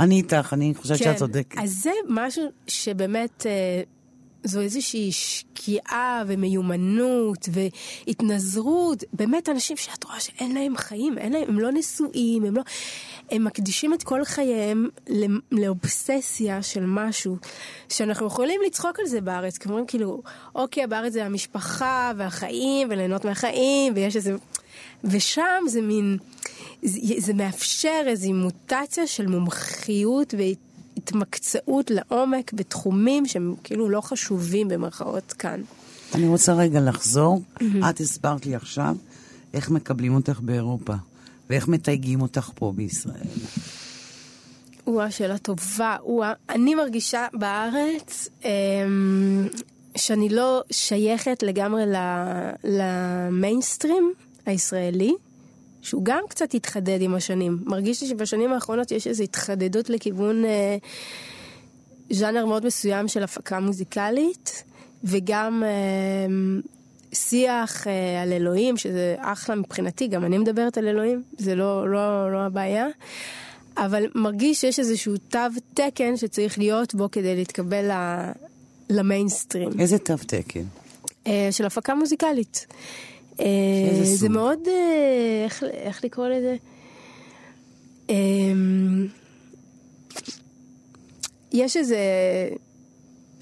[0.00, 1.52] אני איתך, אני חושבת שאת צודקת.
[1.52, 3.82] כן, אז זה משהו שבאמת, אה,
[4.44, 9.04] זו איזושהי שקיעה ומיומנות והתנזרות.
[9.12, 12.62] באמת אנשים שאת רואה שאין להם חיים, אין להם, הם לא נשואים, הם לא...
[13.30, 14.88] הם מקדישים את כל חייהם
[15.52, 17.36] לאובססיה של משהו,
[17.88, 20.22] שאנחנו יכולים לצחוק על זה בארץ, כי אומרים כאילו,
[20.54, 24.34] אוקיי, בארץ זה המשפחה והחיים וליהנות מהחיים, ויש איזה...
[25.04, 26.18] ושם זה מין...
[26.82, 30.34] זה, זה מאפשר איזו מוטציה של מומחיות
[31.04, 35.60] והתמקצעות לעומק בתחומים שהם כאילו לא חשובים במרכאות כאן.
[36.14, 37.42] אני רוצה רגע לחזור.
[37.90, 38.96] את הסברת לי עכשיו
[39.54, 40.94] איך מקבלים אותך באירופה,
[41.50, 43.26] ואיך מתייגים אותך פה בישראל.
[44.86, 45.96] או-אה, שאלה טובה.
[46.00, 49.48] או-אה, אני מרגישה בארץ אמ,
[49.96, 51.82] שאני לא שייכת לגמרי
[52.64, 54.12] למיינסטרים
[54.46, 55.14] הישראלי,
[55.84, 57.58] שהוא גם קצת התחדד עם השנים.
[57.64, 60.76] מרגיש לי שבשנים האחרונות יש איזו התחדדות לכיוון אה,
[62.10, 64.64] ז'אנר מאוד מסוים של הפקה מוזיקלית,
[65.04, 66.34] וגם אה,
[67.12, 72.32] שיח אה, על אלוהים, שזה אחלה מבחינתי, גם אני מדברת על אלוהים, זה לא, לא,
[72.32, 72.86] לא הבעיה.
[73.76, 75.38] אבל מרגיש שיש איזשהו תו
[75.74, 78.30] תקן שצריך להיות בו כדי להתקבל ל-
[78.90, 79.80] למיינסטרים.
[79.80, 80.62] איזה תו תקן?
[81.26, 82.66] אה, של הפקה מוזיקלית.
[83.40, 83.46] אה,
[84.02, 84.28] זה?
[84.28, 86.56] מאוד, אה, איך, איך לקרוא לזה?
[88.10, 88.14] אה,
[91.52, 91.98] יש איזה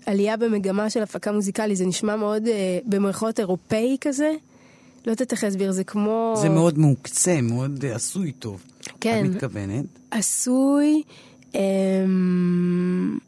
[0.07, 4.33] עלייה במגמה של הפקה מוזיקלית, זה נשמע מאוד אה, במרכאות אירופאי כזה.
[5.07, 6.35] לא יודעת איך להסביר, זה כמו...
[6.37, 8.62] זה מאוד מעוקצה, מאוד עשוי טוב.
[9.00, 9.24] כן.
[9.26, 9.85] את מתכוונת?
[10.11, 11.02] עשוי.
[11.55, 13.18] אמ,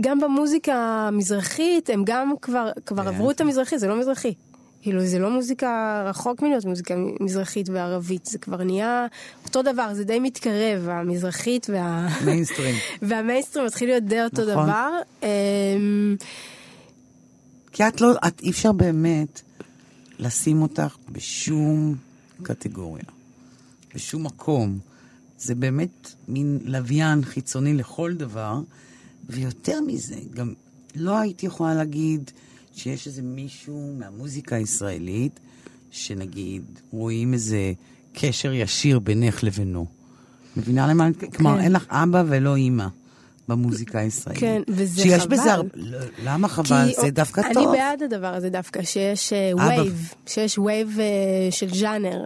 [0.00, 0.74] גם במוזיקה
[1.08, 3.08] המזרחית, הם גם כבר, כבר כן.
[3.08, 4.34] עברו את המזרחי, זה לא מזרחי.
[4.84, 9.06] כאילו, זה לא מוזיקה רחוק מלהיות מוזיקה מזרחית וערבית, זה כבר נהיה
[9.44, 12.08] אותו דבר, זה די מתקרב, המזרחית וה...
[12.24, 12.74] מיינסטרים.
[13.02, 14.52] והמיינסטרים מתחיל להיות די אותו נכון.
[14.52, 14.90] דבר.
[15.22, 16.16] אמ,
[17.72, 19.40] כי את לא, את אי אפשר באמת
[20.18, 21.96] לשים אותך בשום
[22.42, 23.04] קטגוריה,
[23.94, 24.78] בשום מקום.
[25.38, 28.60] זה באמת מין לוויין חיצוני לכל דבר,
[29.30, 30.52] ויותר מזה, גם
[30.94, 32.30] לא הייתי יכולה להגיד
[32.76, 35.40] שיש איזה מישהו מהמוזיקה הישראלית,
[35.90, 37.72] שנגיד רואים איזה
[38.12, 39.86] קשר ישיר בינך לבינו.
[40.56, 41.06] מבינה למה?
[41.06, 42.86] אני- כלומר, אין לך אבא ולא אימא
[43.48, 44.40] במוזיקה הישראלית.
[44.40, 45.30] כן, וזה שיש חבל.
[45.36, 45.68] בזה הרבה...
[46.24, 46.66] למה חבל?
[46.94, 47.72] כי- זה דווקא אני טוב.
[47.72, 49.62] בעד הדבר הזה דווקא, שיש אבא.
[49.64, 50.98] vibe, שיש vibe
[51.50, 52.24] של ז'אנר.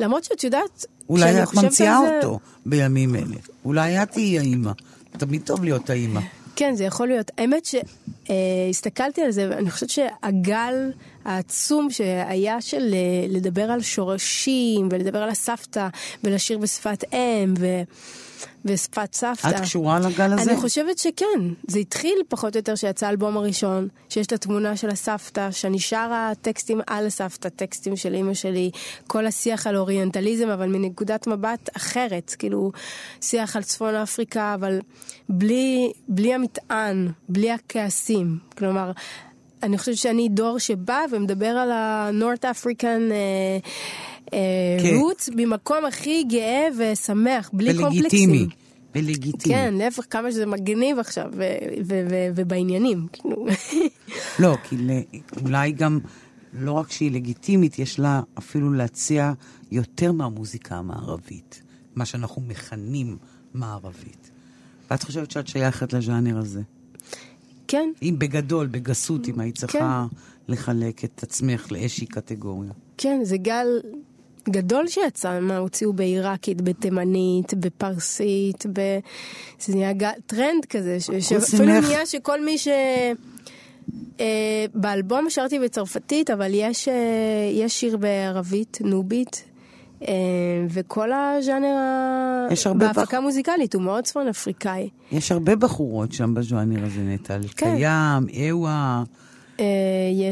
[0.00, 3.36] למרות שאת יודעת, אולי את ממציאה זה- אותו בימים אלה.
[3.64, 4.72] אולי את תהיי האימא.
[5.18, 6.20] תמיד טוב להיות האימא.
[6.58, 7.30] כן, זה יכול להיות.
[7.38, 10.90] האמת שהסתכלתי על זה, ואני חושבת שהגל
[11.24, 15.88] העצום שהיה של אה, לדבר על שורשים, ולדבר על הסבתא,
[16.24, 17.66] ולשיר בשפת אם, ו...
[18.64, 19.48] ושפת סבתא.
[19.48, 20.50] את קשורה לגל הזה?
[20.50, 21.40] אני חושבת שכן.
[21.66, 26.32] זה התחיל פחות או יותר שיצא האלבום הראשון, שיש את התמונה של הסבתא, שאני שרה
[26.42, 28.70] טקסטים על הסבתא, טקסטים של אימא שלי,
[29.06, 32.72] כל השיח על אוריינטליזם, אבל מנקודת מבט אחרת, כאילו,
[33.20, 34.80] שיח על צפון אפריקה, אבל
[35.28, 38.38] בלי, בלי המטען, בלי הכעסים.
[38.58, 38.92] כלומר,
[39.62, 43.12] אני חושבת שאני דור שבא ומדבר על ה-North African...
[44.32, 44.38] אה,
[44.82, 44.96] כן.
[44.96, 48.38] רוץ ממקום הכי גאה ושמח, בלי ולגיטימי.
[48.38, 48.48] קומפלקסים.
[48.94, 49.54] ולגיטימי.
[49.54, 51.30] כן, להפך, כמה שזה מגניב עכשיו,
[52.34, 53.46] ובעניינים, כאילו.
[54.42, 54.76] לא, כי
[55.42, 55.98] אולי גם,
[56.52, 59.32] לא רק שהיא לגיטימית, יש לה אפילו להציע
[59.70, 61.62] יותר מהמוזיקה המערבית.
[61.96, 63.16] מה שאנחנו מכנים
[63.54, 64.30] מערבית.
[64.90, 66.62] ואת חושבת שאת שייכת לז'אנר הזה?
[67.68, 70.16] כן, אם בגדול, בגסות, אם היית צריכה כן.
[70.52, 72.70] לחלק את עצמך לאיזושהי קטגוריה.
[72.98, 73.66] כן, זה גל
[74.48, 78.98] גדול שיצא, מה הוציאו בעיראקית, בתימנית, בפרסית, ב...
[79.60, 81.10] זה נהיה גל, טרנד כזה, ש...
[81.20, 81.88] שאפילו ממך.
[81.88, 82.68] נהיה שכל מי ש...
[84.20, 86.94] אה, באלבום שרתי בצרפתית, אבל יש, אה,
[87.52, 89.44] יש שיר בערבית, נובית,
[90.70, 91.74] וכל הז'אנר
[92.78, 94.88] בהפקה בח- מוזיקלית הוא מאוד צפון אפריקאי.
[95.12, 97.38] יש הרבה בחורות שם בז'אנר הזה, נטע.
[97.56, 97.76] כן.
[97.76, 99.02] קיים, אווה.
[99.60, 99.64] אה,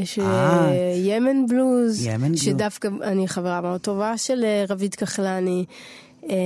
[0.01, 0.25] יש אה.
[0.25, 2.43] אה, ימן בלוז, ימן בלוז.
[2.43, 5.65] שדווקא אני חברה מאוד טובה של אה, רבית כחלני.
[6.31, 6.37] אה,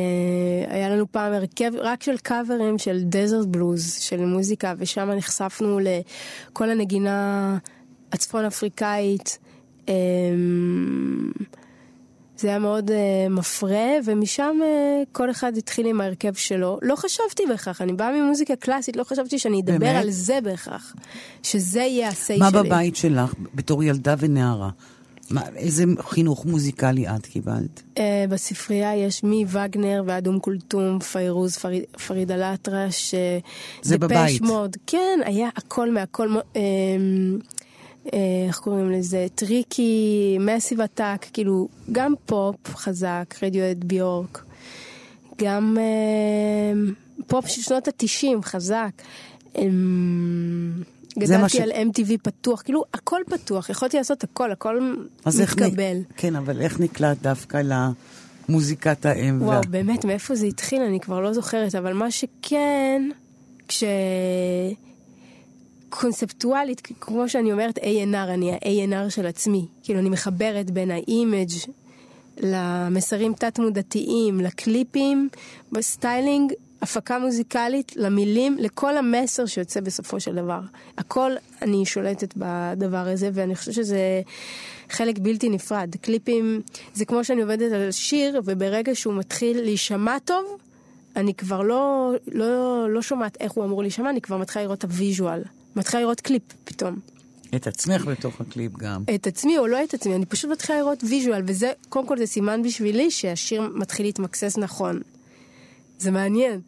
[0.68, 6.70] היה לנו פעם הרכב רק של קאברים של דזרט בלוז, של מוזיקה, ושם נחשפנו לכל
[6.70, 7.58] הנגינה
[8.12, 9.38] הצפון אפריקאית.
[12.40, 12.92] זה היה מאוד uh,
[13.30, 16.78] מפרה, ומשם uh, כל אחד התחיל עם ההרכב שלו.
[16.82, 20.04] לא חשבתי בהכרח, אני באה ממוזיקה קלאסית, לא חשבתי שאני אדבר באמת?
[20.04, 20.94] על זה בהכרח.
[21.42, 22.62] שזה יהיה ה-say מה שלי.
[22.62, 24.70] בבית שלך, בתור ילדה ונערה?
[25.30, 27.82] מה, איזה חינוך מוזיקלי את קיבלת?
[27.96, 33.14] Uh, בספרייה יש מווגנר ועד אום כולתום, פיירוז, פריד, פריד אל-אטרש,
[33.82, 34.42] זה בבית.
[34.42, 34.76] מוד.
[34.86, 36.28] כן, היה הכל מהכל.
[36.56, 36.62] אה,
[38.46, 39.26] איך קוראים לזה?
[39.34, 39.92] טריקי,
[40.40, 44.44] מסיב עתק, כאילו, גם פופ חזק, רדיואט ביורק,
[45.38, 46.80] גם אה,
[47.26, 48.90] פופ של שנות התשעים חזק.
[49.58, 49.62] אה,
[51.18, 55.62] גדלתי ש- על MTV פתוח, כאילו הכל פתוח, יכולתי לעשות הכל, הכל אז איך נ-
[55.64, 55.96] מתקבל.
[56.16, 57.62] כן, אבל איך נקלט דווקא
[58.48, 59.42] למוזיקת האם?
[59.42, 60.82] וואו, וה- באמת, מאיפה זה התחיל?
[60.82, 63.02] אני כבר לא זוכרת, אבל מה שכן,
[63.68, 63.84] כש...
[65.90, 69.66] קונספטואלית, כמו שאני אומרת A&R, אני ה-A&R של עצמי.
[69.82, 71.50] כאילו, אני מחברת בין ה image
[72.40, 75.28] למסרים תת-מודעתיים, לקליפים,
[75.72, 80.60] בסטיילינג, הפקה מוזיקלית, למילים, לכל המסר שיוצא בסופו של דבר.
[80.98, 84.22] הכל אני שולטת בדבר הזה, ואני חושבת שזה
[84.90, 85.96] חלק בלתי נפרד.
[86.00, 86.62] קליפים,
[86.94, 90.44] זה כמו שאני עובדת על שיר, וברגע שהוא מתחיל להישמע טוב,
[91.16, 94.84] אני כבר לא, לא, לא שומעת איך הוא אמור להישמע, אני כבר מתחילה לראות את
[94.84, 95.42] ה visual.
[95.76, 96.98] מתחילה לראות קליפ פתאום.
[97.54, 99.04] את עצמך בתוך הקליפ גם.
[99.14, 102.26] את עצמי או לא את עצמי, אני פשוט מתחילה לראות visual, וזה, קודם כל זה
[102.26, 105.00] סימן בשבילי שהשיר מתחיל להתמקסס נכון.
[105.98, 106.60] זה מעניין.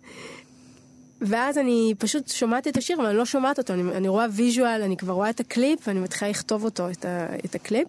[1.21, 4.83] ואז אני פשוט שומעת את השיר, אבל אני לא שומעת אותו, אני, אני רואה visual,
[4.83, 7.89] אני כבר רואה את הקליפ, ואני מתחילה לכתוב אותו, את, ה, את הקליפ,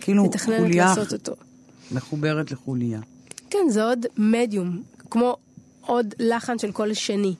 [0.00, 1.32] כאילו ומתכננת חוליה לעשות אותו.
[1.92, 3.00] מחוברת לחוליה.
[3.50, 5.36] כן, זה עוד מדיום, כמו
[5.80, 7.34] עוד לחן של קול שני,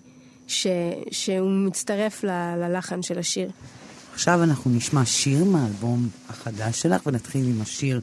[0.47, 0.67] ש,
[1.11, 3.49] שהוא מצטרף ל, ללחן של השיר.
[4.15, 8.01] עכשיו אנחנו נשמע שיר מהאלבום החדש שלך, ונתחיל עם השיר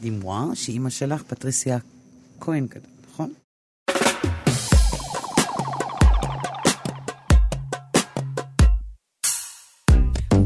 [0.00, 1.78] דימואה, שאימא שלך, פטריסיה
[2.40, 3.30] כהן כתבה, נכון?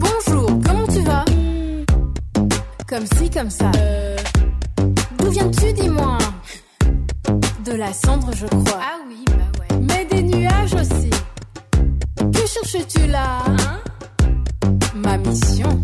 [0.05, 1.25] Bonjour, comment tu vas
[2.89, 3.71] Comme ci, comme ça.
[3.77, 4.17] Euh,
[5.19, 6.19] D'où viens-tu, dis-moi
[7.65, 8.81] De la cendre, je crois.
[8.81, 9.54] Ah oui, bah ouais.
[12.65, 13.43] Cherches-tu là.
[13.47, 13.81] Hein?
[14.95, 15.81] Ma mission,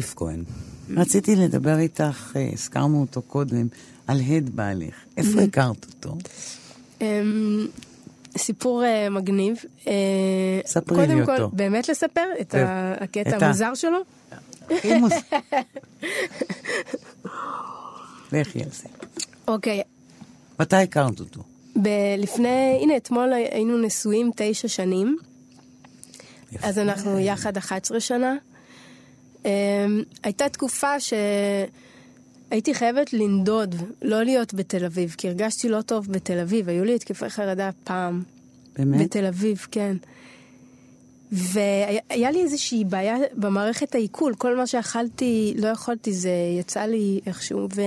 [0.00, 0.44] ריף כהן.
[0.96, 3.66] רציתי לדבר איתך, אה, הזכרנו אותו קודם,
[4.06, 4.94] על הד בעלך.
[5.16, 6.16] איפה הכרת אותו?
[7.00, 7.66] אמ,
[8.38, 9.56] סיפור אה, מגניב.
[9.86, 9.92] אה,
[10.66, 11.56] ספרי לי קודם כל, אותו.
[11.56, 12.64] באמת לספר את כן.
[12.66, 13.98] ה- הקטע את ה- המוזר שלו?
[14.70, 15.12] הכי מוס...
[18.32, 18.88] לכי על זה.
[19.48, 19.82] אוקיי,
[20.60, 21.40] מתי הכרת אותו?
[21.82, 22.48] ב- לפני,
[22.82, 25.18] הנה, אתמול היינו נשואים תשע שנים.
[26.62, 28.36] אז אנחנו יחד 11 שנה.
[29.44, 36.38] אמ, הייתה תקופה שהייתי חייבת לנדוד, לא להיות בתל אביב, כי הרגשתי לא טוב בתל
[36.38, 38.22] אביב, היו לי התקפי חרדה פעם.
[38.78, 39.00] באמת?
[39.00, 39.96] בתל אביב, כן.
[41.32, 47.68] והיה לי איזושהי בעיה במערכת העיכול, כל מה שאכלתי, לא יכולתי, זה יצא לי איכשהו,
[47.74, 47.80] ו...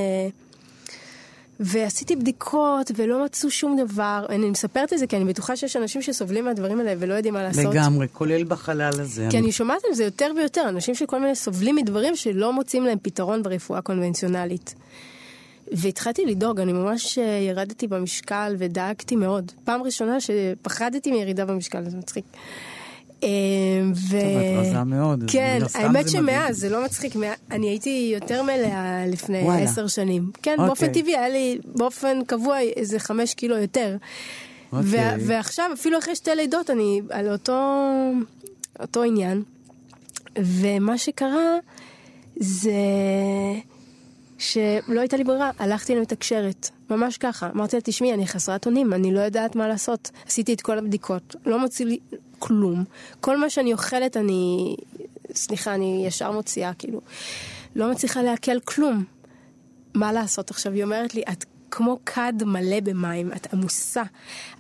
[1.65, 4.25] ועשיתי בדיקות ולא מצאו שום דבר.
[4.29, 7.43] אני מספרת את זה כי אני בטוחה שיש אנשים שסובלים מהדברים האלה ולא יודעים מה
[7.43, 7.73] לעשות.
[7.73, 9.27] לגמרי, כולל בחלל הזה.
[9.31, 12.97] כי אני שומעת על זה יותר ויותר, אנשים שכל מיני סובלים מדברים שלא מוצאים להם
[13.01, 14.75] פתרון ברפואה קונבנציונלית.
[15.71, 19.51] והתחלתי לדאוג, אני ממש אה, ירדתי במשקל ודאגתי מאוד.
[19.63, 22.25] פעם ראשונה שפחדתי מירידה במשקל, זה מצחיק.
[23.23, 23.27] אה,
[24.09, 24.09] ו...
[24.21, 26.09] טוב, את רזה מאוד, כן, האמת.
[26.09, 27.13] שמאז, זה לא מצחיק,
[27.51, 29.63] אני הייתי יותר מלאה לפני.
[29.63, 30.31] עשר שנים.
[30.41, 30.65] כן, אוקיי.
[30.67, 33.97] באופן טבעי היה לי באופן קבוע איזה חמש קילו יותר.
[34.71, 34.89] אוקיי.
[34.89, 37.81] וה- ועכשיו, אפילו אחרי שתי לידות, אני על אותו,
[38.79, 39.43] אותו עניין.
[40.39, 41.57] ומה שקרה
[42.39, 42.71] זה
[44.37, 47.49] שלא הייתה לי ברירה, הלכתי למתקשרת, ממש ככה.
[47.55, 50.11] אמרתי לה, תשמעי, אני חסרת אונים, אני לא יודעת מה לעשות.
[50.27, 51.97] עשיתי את כל הבדיקות, לא מוציא לי
[52.43, 52.83] כלום.
[53.21, 54.75] כל מה שאני אוכלת, אני...
[55.35, 57.01] סליחה, אני ישר מוציאה, כאילו.
[57.75, 59.03] לא מצליחה לעכל כלום.
[59.93, 60.73] מה לעשות עכשיו?
[60.73, 64.03] היא אומרת לי, את כמו כד מלא במים, את עמוסה.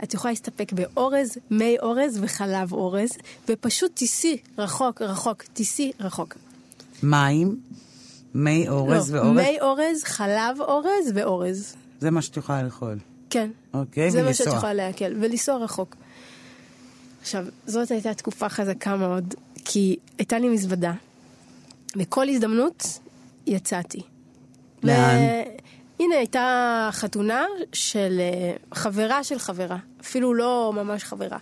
[0.03, 3.09] את יכולה להסתפק באורז, מי אורז וחלב אורז,
[3.49, 6.37] ופשוט תיסי רחוק, רחוק, תיסי רחוק.
[7.03, 7.59] מים,
[8.33, 11.75] מי אורז לא, ואורז, מי אורז, חלב אורז ואורז.
[11.99, 12.97] זה מה שאת יכולה לאכול.
[13.29, 13.49] כן.
[13.73, 14.45] אוקיי, זה מה ולנסוע.
[14.45, 15.95] שאת יכולה לעכל, ולנסוע רחוק.
[17.23, 19.33] עכשיו, זאת הייתה תקופה חזקה מאוד,
[19.65, 20.93] כי הייתה לי מזוודה.
[21.95, 22.99] בכל הזדמנות
[23.47, 24.01] יצאתי.
[24.83, 25.17] לאן?
[25.99, 31.37] הנה, הייתה חתונה של אה, חברה של חברה, אפילו לא ממש חברה.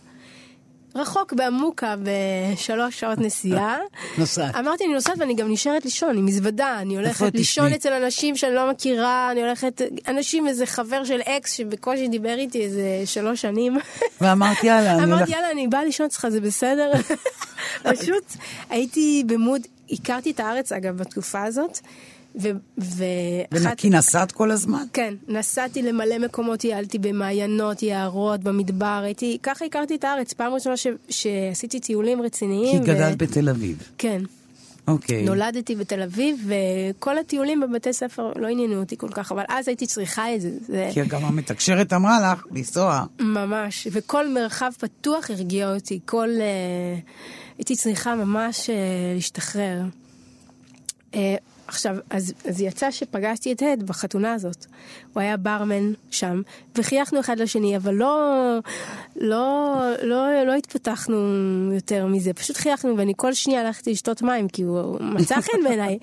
[0.96, 3.78] רחוק בעמוקה בשלוש שעות נסיעה.
[4.18, 4.56] נוסעת.
[4.56, 7.36] אמרתי, אני נוסעת ואני גם נשארת לישון, עם מזוודה, אני הולכת?
[7.36, 12.36] לישון אצל אנשים שאני לא מכירה, אני הולכת, אנשים, איזה חבר של אקס שבקושי דיבר
[12.38, 13.78] איתי איזה שלוש שנים.
[14.22, 15.14] ואמרתי, יאללה, אני הולך...
[15.14, 16.92] אמרתי, יאללה, אני באה לישון אצלך, זה בסדר?
[17.84, 18.34] פשוט
[18.70, 21.80] הייתי במוד, הכרתי את הארץ, אגב, בתקופה הזאת,
[22.40, 22.50] ו...
[22.78, 24.84] ואחת- כי נסעת כל הזמן?
[24.94, 30.78] כן, נסעתי למלא מקומות, טיילתי במעיינות, יערות, במדבר, הייתי, ככה הכרתי את הארץ, פעם ראשונה
[30.78, 30.88] ש...
[31.10, 32.84] שעשיתי טיולים כי רציניים.
[32.84, 33.90] גדלת בתל אביב.
[33.98, 34.22] כן,
[34.88, 35.24] אוקיי.
[35.24, 39.88] נולדתי בתל אביב, וכל הטיולים בבתי ספר לא עניינו אותי כל כך, אבל אז הייתי
[39.88, 43.04] צריכה את זה, זה כי גם המתקשרת אמרה לך לנסוע.
[43.20, 46.30] ממש, וכל מרחב פתוח הרגיע אותי, כל...
[46.42, 47.00] אה,
[47.58, 48.76] הייתי צריכה ממש אה,
[49.16, 49.82] להשתחרר.
[51.16, 51.36] אה,
[51.72, 54.66] עכשיו, אז, אז יצא שפגשתי את הד בחתונה הזאת.
[55.14, 56.42] הוא היה ברמן שם,
[56.76, 58.58] וחייכנו אחד לשני, אבל לא,
[59.16, 61.16] לא, לא, לא התפתחנו
[61.74, 62.34] יותר מזה.
[62.34, 65.98] פשוט חייכנו, ואני כל שנייה הלכתי לשתות מים, כי הוא מצא חן בעיניי.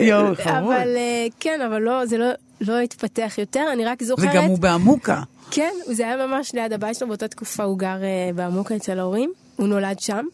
[0.00, 0.56] יואו, חמוד.
[0.56, 2.28] אבל אה, כן, אבל לא, זה לא,
[2.60, 4.30] לא התפתח יותר, אני רק זוכרת...
[4.30, 5.22] וגם הוא בעמוקה.
[5.50, 9.32] כן, זה היה ממש ליד הבית שלו, באותה תקופה הוא גר אה, בעמוקה אצל ההורים,
[9.56, 10.26] הוא נולד שם.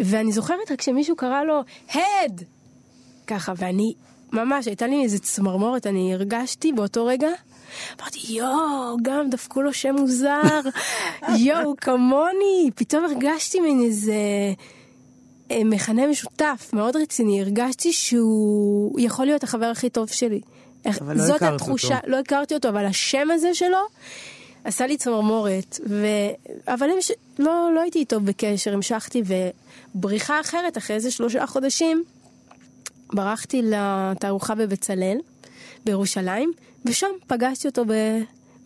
[0.00, 2.42] ואני זוכרת רק שמישהו קרא לו, הד!
[3.26, 3.94] ככה, ואני,
[4.32, 7.28] ממש, הייתה לי איזה צמרמורת, אני הרגשתי באותו רגע,
[8.00, 10.60] אמרתי, יואו, גם דפקו לו שם מוזר,
[11.46, 14.14] יואו, כמוני, פתאום הרגשתי מין איזה...
[15.50, 20.40] אה, מכנה משותף מאוד רציני, הרגשתי שהוא יכול להיות החבר הכי טוב שלי.
[20.86, 22.10] אבל לא הכרת התחושה, אותו.
[22.10, 23.78] לא הכרתי אותו, אבל השם הזה שלו
[24.64, 25.80] עשה לי צמרמורת.
[25.88, 26.06] ו...
[26.68, 27.12] אבל המש...
[27.38, 29.22] לא, לא הייתי איתו בקשר, המשכתי,
[29.94, 32.04] ובריחה אחרת, אחרי איזה שלושה חודשים,
[33.12, 35.18] ברחתי לתערוכה בבצלאל,
[35.84, 36.52] בירושלים,
[36.84, 37.92] ושם פגשתי אותו ב...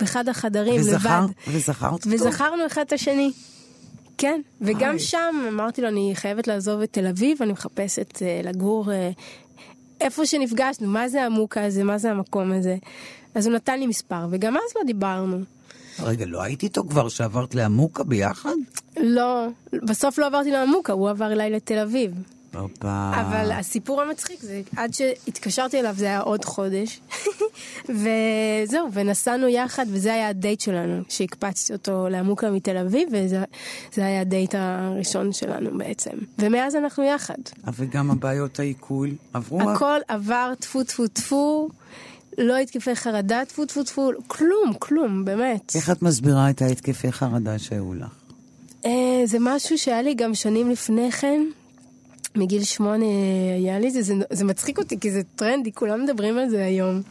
[0.00, 1.32] באחד החדרים, וזכר- לבד.
[1.56, 2.10] וזכרת אותו?
[2.10, 3.30] וזכרנו אחד את השני.
[4.18, 4.98] כן, וגם היי.
[4.98, 9.10] שם אמרתי לו, אני חייבת לעזוב את תל אביב, אני מחפשת אה, לגור אה,
[10.00, 12.76] איפה שנפגשנו, מה זה המוקה הזה, מה זה המקום הזה.
[13.34, 15.38] אז הוא נתן לי מספר, וגם אז לא דיברנו.
[16.02, 18.54] רגע, לא היית איתו כבר שעברת לעמוקה ביחד?
[18.96, 22.12] לא, בסוף לא עברתי לעמוקה, הוא עבר אליי לתל אביב.
[22.54, 23.10] הופה.
[23.20, 27.00] אבל הסיפור המצחיק זה, עד שהתקשרתי אליו זה היה עוד חודש.
[27.98, 33.44] וזהו, ונסענו יחד, וזה היה הדייט שלנו, שהקפצתי אותו לעמוקה מתל אביב, וזה
[33.94, 36.10] זה היה הדייט הראשון שלנו בעצם.
[36.38, 37.38] ומאז אנחנו יחד.
[37.74, 39.70] וגם הבעיות העיכול עברו?
[39.70, 41.68] הכל עבר טפו טפו טפו,
[42.38, 45.72] לא התקפי חרדה, טפו טפו טפו, כלום, כלום, באמת.
[45.74, 48.25] איך את מסבירה את ההתקפי חרדה שהיו לך?
[48.86, 51.42] אה, זה משהו שהיה לי גם שנים לפני כן.
[52.36, 53.04] מגיל שמונה
[53.58, 57.02] היה לי זה, זה, זה מצחיק אותי כי זה טרנדי, כולם מדברים על זה היום.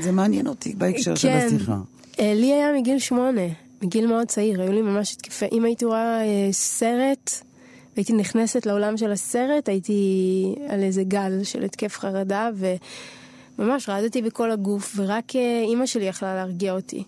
[0.00, 1.46] זה מעניין אותי בהקשר של כן.
[1.46, 1.78] השיחה.
[2.20, 3.40] אה, לי היה מגיל שמונה,
[3.82, 7.30] מגיל מאוד צעיר, היו לי ממש התקפי, אם הייתי רואה אה, סרט,
[7.96, 12.50] והייתי נכנסת לעולם של הסרט, הייתי על איזה גל של התקף חרדה,
[13.58, 15.32] וממש רעדתי בכל הגוף, ורק
[15.68, 17.02] אימא שלי יכלה להרגיע אותי.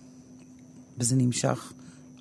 [0.99, 1.73] וזה נמשך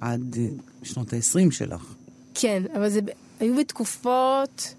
[0.01, 0.35] עד
[0.81, 1.93] אה, שנות ה-20 שלך.
[2.33, 2.99] כן, אבל זה
[3.39, 4.73] היו בתקופות,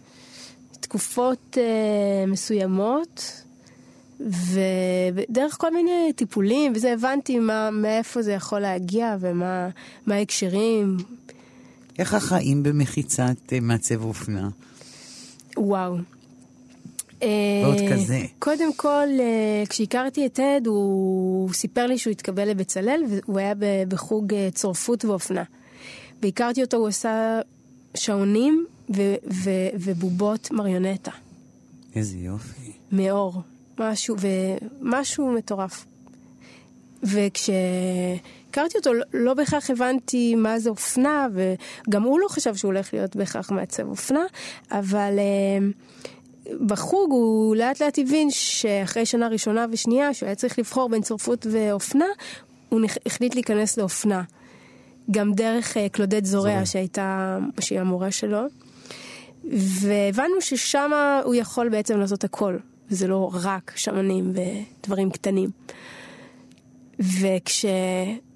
[0.81, 3.43] תקופות אה, מסוימות,
[4.21, 9.69] ודרך כל מיני טיפולים, וזה הבנתי מה, מאיפה זה יכול להגיע ומה
[10.07, 10.97] מה ההקשרים.
[11.99, 14.49] איך החיים במחיצת אה, מעצב אופנה?
[15.57, 15.97] וואו.
[17.23, 17.29] אה,
[17.65, 18.21] ועוד כזה.
[18.39, 23.55] קודם כל, אה, כשהכרתי את טד, הוא סיפר לי שהוא התקבל לבצלאל, והוא היה
[23.89, 25.43] בחוג אה, צורפות ואופנה.
[26.23, 27.41] והכרתי אותו, הוא עשה
[27.95, 28.67] שעונים
[28.97, 31.11] ו- ו- ובובות מריונטה,
[31.95, 32.73] איזה יופי.
[32.93, 33.43] מאור,
[33.79, 35.87] משהו, ומשהו מטורף.
[37.03, 42.95] וכשהכרתי אותו, לא, לא בהכרח הבנתי מה זה אופנה, וגם הוא לא חשב שהוא הולך
[42.95, 44.25] להיות בהכרח מעצב אופנה,
[44.71, 45.59] אבל אה,
[46.67, 51.47] בחוג הוא לאט לאט הבין שאחרי שנה ראשונה ושנייה, שהוא היה צריך לבחור בין צורפות
[51.51, 52.07] ואופנה,
[52.69, 54.23] הוא החליט להיכנס לאופנה.
[55.11, 56.67] גם דרך אה, קלודט זורע, זורע.
[56.67, 58.41] שהייתה, שהיא המורה שלו.
[59.51, 60.91] והבנו ששם
[61.25, 62.57] הוא יכול בעצם לעשות הכל,
[62.91, 65.51] וזה לא רק שמנים ודברים קטנים.
[66.99, 67.73] וכשהוא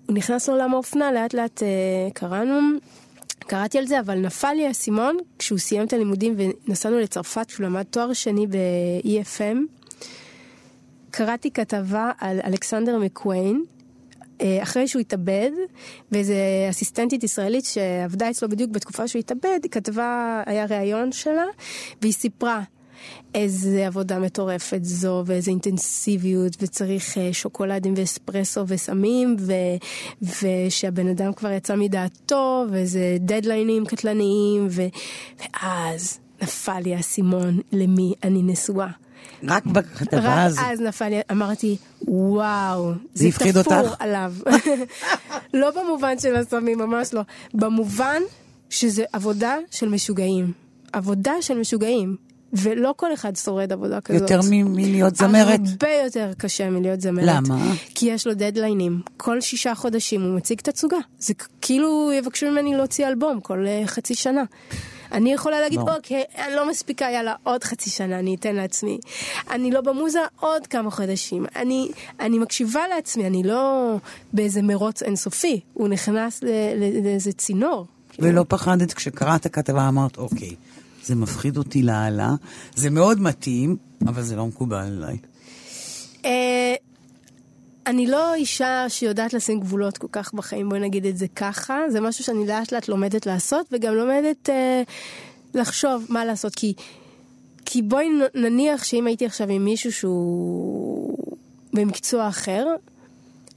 [0.09, 2.59] נכנס לעולם האופנה, לאט לאט אה, קראנו,
[3.39, 7.83] קראתי על זה, אבל נפל לי האסימון כשהוא סיים את הלימודים ונסענו לצרפת, כשהוא למד
[7.83, 9.57] תואר שני ב-EFM.
[11.11, 13.65] קראתי כתבה על אלכסנדר מקוויין,
[14.63, 15.51] אחרי שהוא התאבד,
[16.13, 16.37] ואיזה
[16.71, 21.45] אסיסטנטית ישראלית שעבדה אצלו בדיוק בתקופה שהוא התאבד, היא כתבה, היה ראיון שלה,
[22.03, 22.63] והיא סיפרה
[23.35, 29.53] איזה עבודה מטורפת זו, ואיזה אינטנסיביות, וצריך אה, שוקולדים ואספרסו וסמים, ו,
[30.23, 34.83] ושהבן אדם כבר יצא מדעתו, ואיזה דדליינים קטלניים, ו,
[35.39, 39.04] ואז נפל לי האסימון למי אני נשואה.
[39.49, 40.65] רק בכתבה רק הזאת.
[40.65, 41.77] אז נפל לי, אמרתי,
[42.09, 43.95] וואו, זה הפחיד תפור אותך?
[43.99, 44.33] עליו.
[45.55, 47.23] לא במובן של הסמים, ממש לא.
[47.55, 48.23] במובן
[48.71, 50.53] שזה עבודה של משוגעים.
[50.93, 52.17] עבודה של משוגעים.
[52.55, 54.21] ולא כל אחד שורד עבודה כזאת.
[54.21, 55.61] יותר מלהיות זמרת.
[55.67, 57.25] הרבה יותר קשה מלהיות זמרת.
[57.27, 57.73] למה?
[57.95, 59.01] כי יש לו דדליינים.
[59.17, 60.97] כל שישה חודשים הוא מציג תצוגה.
[61.19, 64.45] זה כאילו יבקשו ממני להוציא אלבום כל אה, חצי שנה.
[65.15, 65.97] אני יכולה להגיד, ברור.
[65.97, 68.99] אוקיי, אני לא מספיקה, יאללה, עוד חצי שנה, אני אתן לעצמי.
[69.51, 71.47] אני לא במוזה עוד כמה חודשים.
[71.57, 71.89] אני,
[72.21, 73.95] אני מקשיבה לעצמי, אני לא
[74.33, 75.61] באיזה מרוץ אינסופי.
[75.75, 76.43] הוא נכנס
[77.03, 77.87] לאיזה צינור.
[78.19, 80.55] ולא פחדת כשקראת כתבה, אמרת, אוקיי,
[81.05, 82.35] זה מפחיד אותי לאללה,
[82.75, 85.19] זה מאוד מתאים, אבל זה לא מקובל עליי.
[87.87, 91.81] אני לא אישה שיודעת לשים גבולות כל כך בחיים, בואי נגיד את זה ככה.
[91.89, 94.83] זה משהו שאני לאט לאט לומדת לעשות, וגם לומדת אה,
[95.55, 96.55] לחשוב מה לעשות.
[96.55, 96.75] כי,
[97.65, 101.19] כי בואי נניח שאם הייתי עכשיו עם מישהו שהוא
[101.73, 102.67] במקצוע אחר,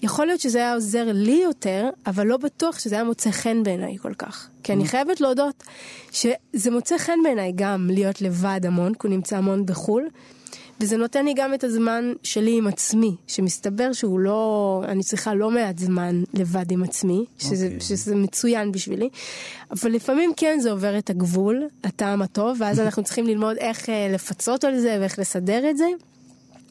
[0.01, 3.97] יכול להיות שזה היה עוזר לי יותר, אבל לא בטוח שזה היה מוצא חן בעיניי
[3.97, 4.49] כל כך.
[4.63, 5.63] כי אני חייבת להודות
[6.11, 10.07] שזה מוצא חן בעיניי גם להיות לבד המון, כי הוא נמצא המון בחו"ל,
[10.79, 15.51] וזה נותן לי גם את הזמן שלי עם עצמי, שמסתבר שהוא לא, אני צריכה לא
[15.51, 17.79] מעט זמן לבד עם עצמי, שזה, אוקיי.
[17.79, 19.09] שזה מצוין בשבילי,
[19.71, 24.07] אבל לפעמים כן זה עובר את הגבול, הטעם הטוב, ואז אנחנו צריכים ללמוד איך אה,
[24.13, 25.87] לפצות על זה ואיך לסדר את זה.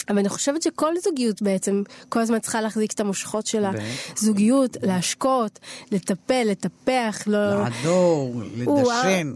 [0.09, 3.70] אבל אני חושבת שכל זוגיות בעצם כל הזמן צריכה להחזיק את המושכות שלה.
[4.16, 5.59] זוגיות, להשקות,
[5.92, 7.62] לטפל, לטפח, לא...
[7.62, 9.34] לעדור, לדשן.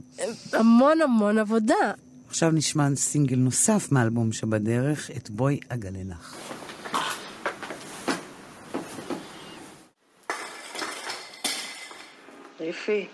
[0.52, 1.92] המון המון עבודה.
[2.30, 6.36] עכשיו נשמע סינגל נוסף מאלבום שבדרך, את בואי אגלה לך.
[12.60, 13.06] ריפי,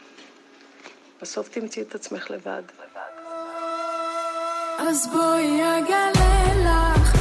[1.23, 2.63] בסוף תמצאי את עצמך לבד.
[4.79, 7.17] אז בואי אגלה לך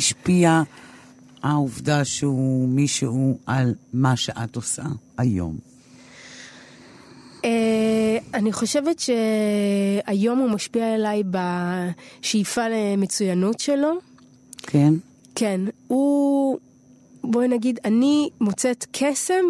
[0.00, 0.62] השפיעה
[1.42, 4.82] העובדה שהוא מישהו על מה שאת עושה
[5.18, 5.58] היום?
[7.44, 13.92] אה, אני חושבת שהיום הוא משפיע עליי בשאיפה למצוינות שלו.
[14.62, 14.94] כן?
[15.34, 16.58] כן, הוא,
[17.24, 19.44] בואי נגיד, אני מוצאת קסם,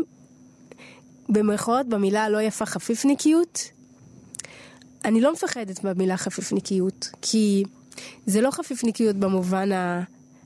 [1.29, 3.71] במרכאות, במילה הלא יפה חפיפניקיות.
[5.05, 7.65] אני לא מפחדת במילה חפיפניקיות, כי
[8.27, 10.03] זה לא חפיפניקיות במובן ה...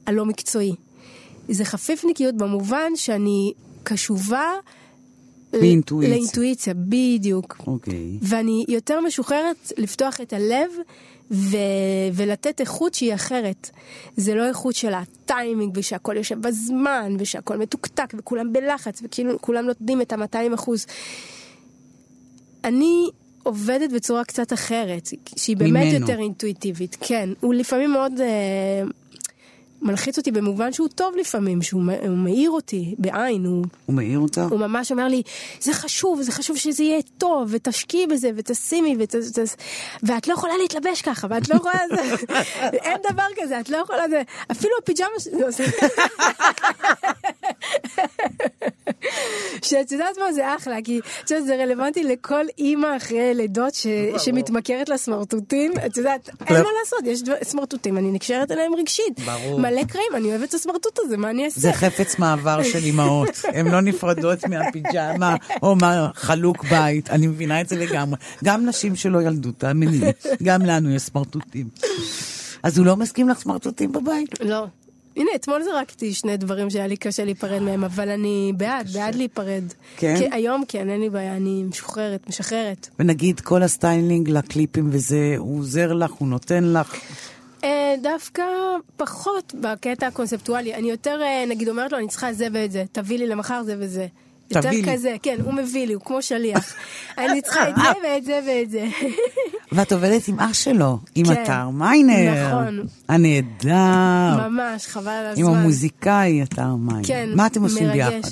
[0.07, 0.75] הלא מקצועי.
[1.49, 3.53] זה חפיפניקיות במובן שאני
[3.83, 4.53] קשובה
[5.53, 6.17] ל- באינטואיציה.
[6.17, 7.57] לאינטואיציה, בדיוק.
[7.67, 8.19] אוקיי.
[8.23, 10.71] ואני יותר משוחררת לפתוח את הלב
[11.31, 11.57] ו...
[12.13, 13.71] ולתת איכות שהיא אחרת.
[14.17, 20.01] זה לא איכות של הטיימינג ושהכול יושב בזמן ושהכול מתוקתק וכולם בלחץ וכאילו כולם נותנים
[20.03, 20.87] את ה-200 אחוז.
[22.65, 23.09] אני
[23.43, 25.99] עובדת בצורה קצת אחרת, שהיא באמת ממנו.
[25.99, 26.97] יותר אינטואיטיבית.
[27.01, 28.27] כן, הוא לפעמים מאוד אה,
[29.85, 33.65] מלחיץ אותי במובן שהוא טוב לפעמים, שהוא הוא מאיר אותי בעין, הוא...
[33.87, 34.43] הוא מעיר אותך?
[34.51, 35.23] הוא ממש אומר לי,
[35.61, 39.39] זה חשוב, זה חשוב שזה יהיה טוב, ותשקיעי בזה, ותשימי, ות, ות,
[40.03, 41.75] ואת לא יכולה להתלבש ככה, ואת לא יכולה...
[42.87, 44.09] אין דבר כזה, את לא יכולה...
[44.09, 45.09] זה, אפילו הפיג'מה...
[49.63, 53.87] שאת יודעת מה זה אחלה, כי את יודעת, זה רלוונטי לכל אימא אחרי לידות ש,
[54.19, 55.73] שמתמכרת לסמרטוטים.
[55.87, 59.21] את יודעת, אין מה לעשות, יש דבר, סמרטוטים, אני נקשרת אליהם רגשית.
[59.21, 59.61] ברור.
[59.61, 61.61] מלא קרעים, אני אוהבת את הסמרטוט הזה, מה אני אעשה?
[61.61, 63.29] זה חפץ מעבר של אימהות.
[63.45, 67.11] הן לא נפרדות מהפיג'מה או מהחלוק בית.
[67.11, 68.19] אני מבינה את זה לגמרי.
[68.45, 70.13] גם נשים שלא ילדו, תאמיני לי.
[70.43, 71.69] גם לנו יש סמרטוטים.
[72.63, 74.41] אז הוא לא מסכים לך סמרטוטים בבית?
[74.41, 74.67] לא.
[75.17, 79.65] הנה, אתמול זרקתי שני דברים שהיה לי קשה להיפרד מהם, אבל אני בעד, בעד להיפרד.
[79.97, 80.15] כן?
[80.19, 82.89] כי היום כן, אין לי בעיה, אני משוחררת, משחררת.
[82.99, 86.95] ונגיד כל הסטיילינג לקליפים וזה, הוא עוזר לך, הוא נותן לך.
[87.65, 88.43] אה, דווקא
[88.97, 90.75] פחות בקטע הקונספטואלי.
[90.75, 93.77] אני יותר, אה, נגיד, אומרת לו, אני צריכה זה ואת זה, תביא לי למחר זה
[93.79, 94.07] וזה.
[94.57, 94.93] יותר תביא לי.
[94.93, 96.75] כזה, כן, הוא מביא לי, הוא כמו שליח.
[97.19, 98.87] אני צריכה את זה ואת זה ואת זה.
[99.73, 101.43] ואת עובדת עם אח שלו, עם כן.
[101.43, 102.49] אתר מיינר.
[102.49, 102.83] נכון.
[103.09, 104.49] הנהדר.
[104.49, 105.59] ממש, חבל על עם הזמן.
[105.59, 107.09] המוזיקאי אתר מיינר.
[107.09, 108.13] כן, מה אתם עושים מרגש.
[108.15, 108.29] ביחד?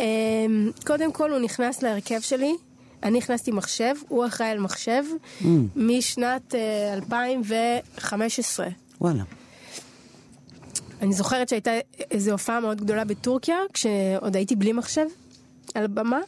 [0.00, 2.52] אמ, קודם כל הוא נכנס להרכב שלי,
[3.02, 5.02] אני הכנסתי מחשב, הוא אחראי על מחשב,
[5.40, 5.44] Mm.
[5.76, 8.66] משנת אה, 2015.
[9.00, 9.22] וואלה.
[11.02, 11.70] אני זוכרת שהייתה
[12.10, 15.04] איזו הופעה מאוד גדולה בטורקיה, כשעוד הייתי בלי מחשב
[15.74, 16.20] על הבמה,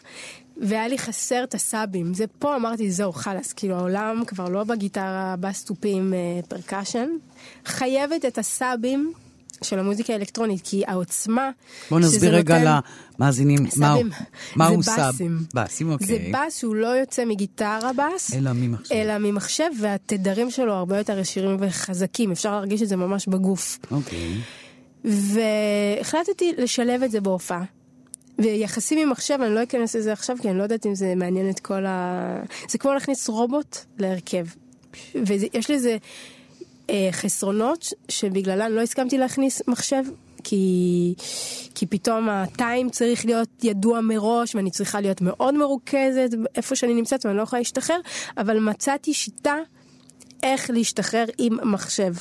[0.63, 2.15] והיה לי חסר את הסאבים.
[2.15, 7.09] זה פה אמרתי, זהו, חלאס, כאילו העולם כבר לא בגיטרה, בסטופים, אה, percussion.
[7.67, 9.13] חייבת את הסאבים
[9.63, 11.51] של המוזיקה האלקטרונית, כי העוצמה
[11.89, 12.81] שזה נסביר רגע נותן-
[13.19, 14.11] למאזינים מה סאבים.
[14.57, 15.15] מהו זה sub.
[15.15, 15.39] בסים.
[15.55, 16.07] בסים, אוקיי.
[16.07, 18.95] זה בס שהוא לא יוצא מגיטרה בס, אלא ממחשב.
[18.95, 23.79] אלא ממחשב, והתדרים שלו הרבה יותר ישירים וחזקים, אפשר להרגיש את זה ממש בגוף.
[23.91, 24.35] אוקיי.
[25.05, 27.63] והחלטתי לשלב את זה בהופעה.
[28.39, 31.51] ויחסים עם מחשב, אני לא אכנס לזה עכשיו, כי אני לא יודעת אם זה מעניין
[31.51, 32.43] את כל ה...
[32.69, 34.47] זה כמו להכניס רובוט להרכב.
[35.15, 35.97] ויש לזה
[36.91, 40.05] אה, חסרונות שבגללן לא הסכמתי להכניס מחשב,
[40.45, 41.15] כי,
[41.75, 47.27] כי פתאום הטיים צריך להיות ידוע מראש, ואני צריכה להיות מאוד מרוכזת איפה שאני נמצאת,
[47.27, 48.01] ואני לא יכולה להשתחרר,
[48.37, 49.57] אבל מצאתי שיטה
[50.43, 52.15] איך להשתחרר עם מחשב.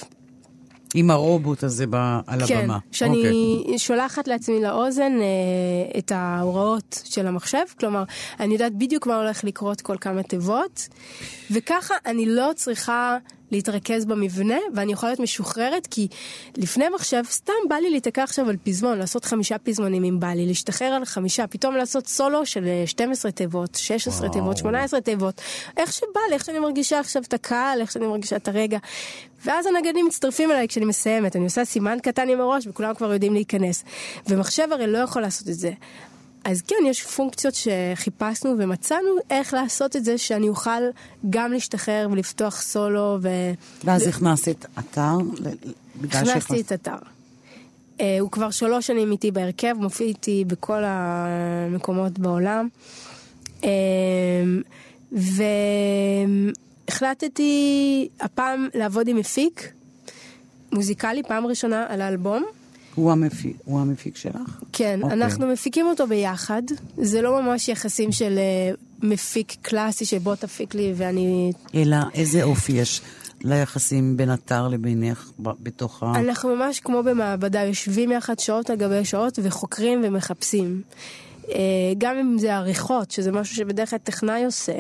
[0.93, 2.77] עם הרובוט הזה ב- על כן, הבמה.
[2.91, 3.79] שאני אוקיי.
[3.79, 8.03] שולחת לעצמי לאוזן אה, את ההוראות של המחשב, כלומר,
[8.39, 10.87] אני יודעת בדיוק מה הולך לקרות כל כמה תיבות,
[11.51, 13.17] וככה אני לא צריכה
[13.53, 16.07] להתרכז במבנה, ואני יכולה להיות משוחררת, כי
[16.57, 20.45] לפני מחשב, סתם בא לי להיתקע עכשיו על פזמון, לעשות חמישה פזמונים אם בא לי,
[20.45, 24.33] להשתחרר על חמישה, פתאום לעשות סולו של אה, 12 תיבות, 16 וואו.
[24.33, 25.41] תיבות, 18 תיבות,
[25.77, 28.77] איך שבא לי, איך שאני מרגישה עכשיו את הקהל, איך שאני מרגישה את הרגע.
[29.45, 33.33] ואז הנגנים מצטרפים אליי כשאני מסיימת, אני עושה סימן קטן עם הראש וכולם כבר יודעים
[33.33, 33.83] להיכנס.
[34.27, 35.71] ומחשב הרי לא יכול לעשות את זה.
[36.43, 40.81] אז כן, יש פונקציות שחיפשנו ומצאנו איך לעשות את זה שאני אוכל
[41.29, 43.29] גם להשתחרר ולפתוח סולו ו...
[43.83, 45.17] ואז הכנסת אתר?
[45.39, 45.49] ל-
[46.01, 46.95] בגלל הכנסתי את אתר.
[48.01, 52.67] אה, הוא כבר שלוש שנים איתי בהרכב, מופיע איתי בכל המקומות בעולם.
[53.63, 53.69] אה,
[57.01, 59.71] והחלטתי הפעם לעבוד עם מפיק
[60.71, 62.43] מוזיקלי, פעם ראשונה על האלבום.
[62.95, 64.35] הוא המפיק- הוא המפיק שלך?
[64.73, 65.17] כן, אוקיי.
[65.17, 66.61] אנחנו מפיקים אותו ביחד.
[66.97, 68.71] זה לא ממש יחסים של אה,
[69.09, 73.01] מפיק קלאסי שבוא תפיק לי ואני אלא איזה אופי יש
[73.41, 76.13] ליחסים בין אתר לבינך בתוך ה...
[76.15, 80.81] אנחנו ממש כמו במעבדה, יושבים יחד שעות על גבי שעות וחוקרים ומחפשים.
[81.49, 81.55] אה,
[81.97, 84.73] גם אם זה עריכות, שזה משהו שבדרך כלל טכנאי עושה.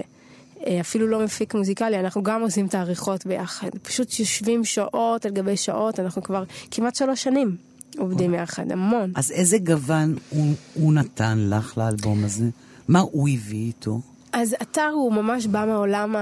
[0.67, 3.69] אה, אפילו לא מפיק מוזיקלי, אנחנו גם עושים את העריכות ביחד.
[3.81, 7.55] פשוט יושבים שעות על גבי שעות, אנחנו כבר כמעט שלוש שנים
[7.97, 9.11] עובדים יחד, המון.
[9.15, 12.45] אז איזה גוון הוא, הוא נתן לך לאלבום הזה?
[12.87, 13.99] מה הוא הביא איתו?
[14.33, 16.15] אז אתר הוא ממש בא מהעולם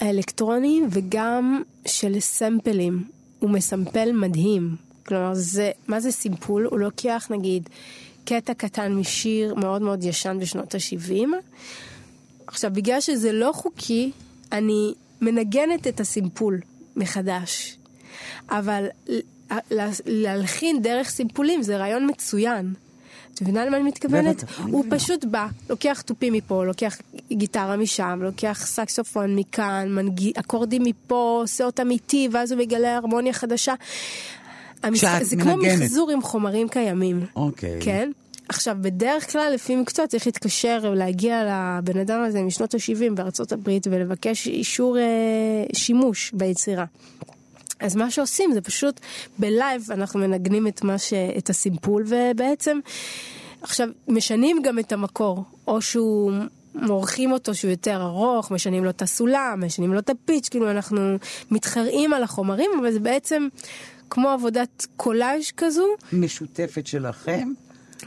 [0.00, 3.04] האלקטרוני וגם של סמפלים.
[3.38, 4.76] הוא מסמפל מדהים.
[5.06, 6.64] כלומר, זה, מה זה סימפול?
[6.70, 7.68] הוא לוקח נגיד
[8.24, 11.28] קטע קטן משיר מאוד מאוד ישן בשנות ה-70.
[12.48, 14.10] עכשיו, בגלל שזה לא חוקי,
[14.52, 16.60] אני מנגנת את הסימפול
[16.96, 17.76] מחדש.
[18.50, 18.86] אבל
[20.06, 22.74] להלחין דרך סימפולים זה רעיון מצוין.
[23.34, 24.44] את מבינה למה אני מתכוונת?
[24.62, 24.84] הוא.
[24.90, 26.98] פשוט בא, לוקח תופים מפה, לוקח
[27.32, 30.38] גיטרה משם, לוקח סקסופון מכאן, מנג...
[30.38, 33.74] אקורדים מפה, עושה אותם איתי, ואז הוא מגלה הרמוניה חדשה.
[34.82, 35.04] המש...
[35.22, 35.82] זה כמו מנגנת.
[35.82, 37.26] מחזור עם חומרים קיימים.
[37.36, 37.78] אוקיי.
[37.80, 38.10] כן?
[38.48, 43.86] עכשיו, בדרך כלל, לפי מקצוע, צריך להתקשר ולהגיע לבן אדם הזה משנות ה-70 בארצות הברית
[43.86, 45.04] ולבקש אישור אה,
[45.72, 46.84] שימוש ביצירה.
[47.80, 49.00] אז מה שעושים זה פשוט
[49.38, 51.12] בלייב אנחנו מנגנים את, ש...
[51.12, 52.78] את הסימפול ובעצם
[53.62, 55.44] עכשיו משנים גם את המקור.
[55.66, 56.32] או שהוא
[56.74, 61.16] מורחים אותו שהוא יותר ארוך, משנים לו את הסולם, משנים לו את הפיץ', כאילו אנחנו
[61.50, 63.48] מתחרעים על החומרים אבל זה בעצם
[64.10, 65.86] כמו עבודת קולאז' כזו.
[66.12, 67.52] משותפת שלכם,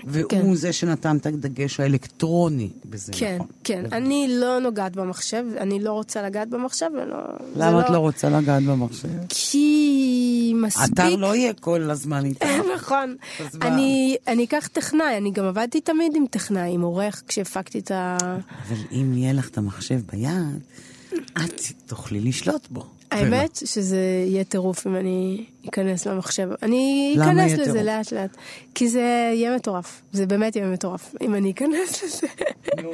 [0.03, 0.53] והוא כן.
[0.53, 3.47] זה שנתן את הדגש האלקטרוני בזה, כן, נכון?
[3.63, 3.85] כן.
[3.91, 7.17] אני לא נוגעת במחשב, אני לא רוצה לגעת במחשב, ולא...
[7.55, 9.07] למה את לא רוצה לגעת במחשב?
[9.29, 10.93] כי מספיק...
[10.93, 12.47] אתר לא יהיה כל הזמן איתך.
[12.75, 13.15] נכון.
[13.61, 18.17] אני, אני אקח טכנאי, אני גם עבדתי תמיד עם טכנאי, עם עורך, כשהפקתי את ה...
[18.67, 20.59] אבל אם יהיה לך את המחשב ביד,
[21.15, 22.85] את תוכלי לשלוט בו.
[23.11, 26.49] האמת שזה יהיה טירוף אם אני אכנס למחשב.
[26.63, 27.81] אני אכנס לזה טירוף?
[27.81, 28.37] לאט לאט.
[28.75, 30.01] כי זה יהיה מטורף.
[30.11, 31.15] זה באמת יהיה מטורף.
[31.21, 32.27] אם אני אכנס לזה.
[32.77, 32.87] אני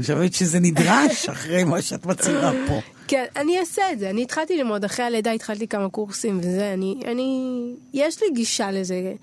[0.00, 2.80] חושבת שזה נדרש אחרי מה שאת מצהירה פה.
[3.08, 4.10] כן, אני אעשה את זה.
[4.10, 7.60] אני התחלתי ללמוד, אחרי הלידה התחלתי כמה קורסים וזה, אני, אני,
[7.94, 9.14] יש לי גישה לזה,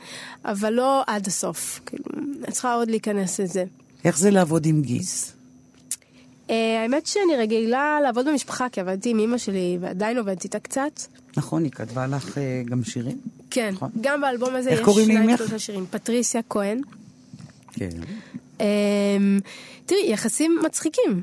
[0.46, 1.80] אבל לא עד הסוף.
[1.86, 2.04] כאילו,
[2.44, 3.64] אני צריכה עוד להיכנס לזה.
[4.06, 5.34] איך זה לעבוד עם גיס?
[6.50, 11.00] אה, האמת שאני רגילה לעבוד במשפחה, כי עבדתי עם אמא שלי ועדיין עובדת איתה קצת.
[11.38, 13.18] נכון, היא כתבה לך אה, גם שירים?
[13.52, 13.90] כן, נכון.
[14.02, 15.38] גם באלבום הזה יש שניים?
[15.38, 15.86] שלושה שירים.
[15.92, 16.82] פטריסיה כהן.
[17.74, 17.90] כן.
[18.60, 19.40] אמ,
[19.86, 21.22] תראי, יחסים מצחיקים,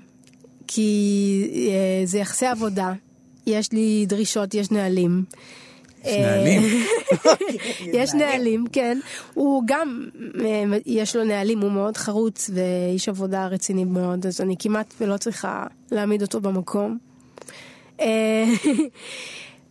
[0.67, 2.93] כי אה, זה יחסי עבודה,
[3.47, 5.25] יש לי דרישות, יש נהלים.
[6.05, 6.63] יש נהלים?
[7.27, 7.33] אה,
[8.03, 8.99] יש נהלים, כן.
[9.35, 10.07] הוא גם,
[10.45, 15.17] אה, יש לו נהלים, הוא מאוד חרוץ ואיש עבודה רציני מאוד, אז אני כמעט ולא
[15.17, 16.99] צריכה להעמיד אותו במקום.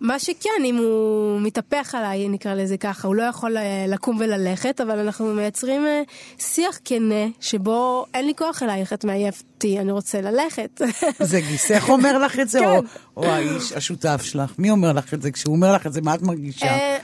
[0.02, 4.82] מה שכן, אם הוא מתהפך עליי, נקרא לזה ככה, הוא לא יכול אה, לקום וללכת,
[4.82, 6.02] אבל אנחנו מייצרים אה,
[6.40, 10.82] שיח כנה, שבו אין לי כוח אלייך, את מעייפתי, אני רוצה ללכת.
[11.20, 12.88] זה גיסך אומר לך את זה, או- כן.
[13.18, 14.54] או האיש, השותף שלך?
[14.58, 15.32] מי אומר לך את זה?
[15.32, 16.66] כשהוא אומר לך את זה, מה את מרגישה?
[16.66, 16.98] אה,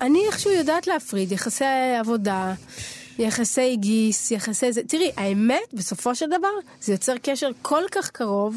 [0.00, 1.64] אני איכשהו יודעת להפריד, יחסי
[2.00, 2.54] עבודה,
[3.18, 4.80] יחסי גיס, יחסי זה.
[4.88, 6.48] תראי, האמת, בסופו של דבר,
[6.80, 8.56] זה יוצר קשר כל כך קרוב,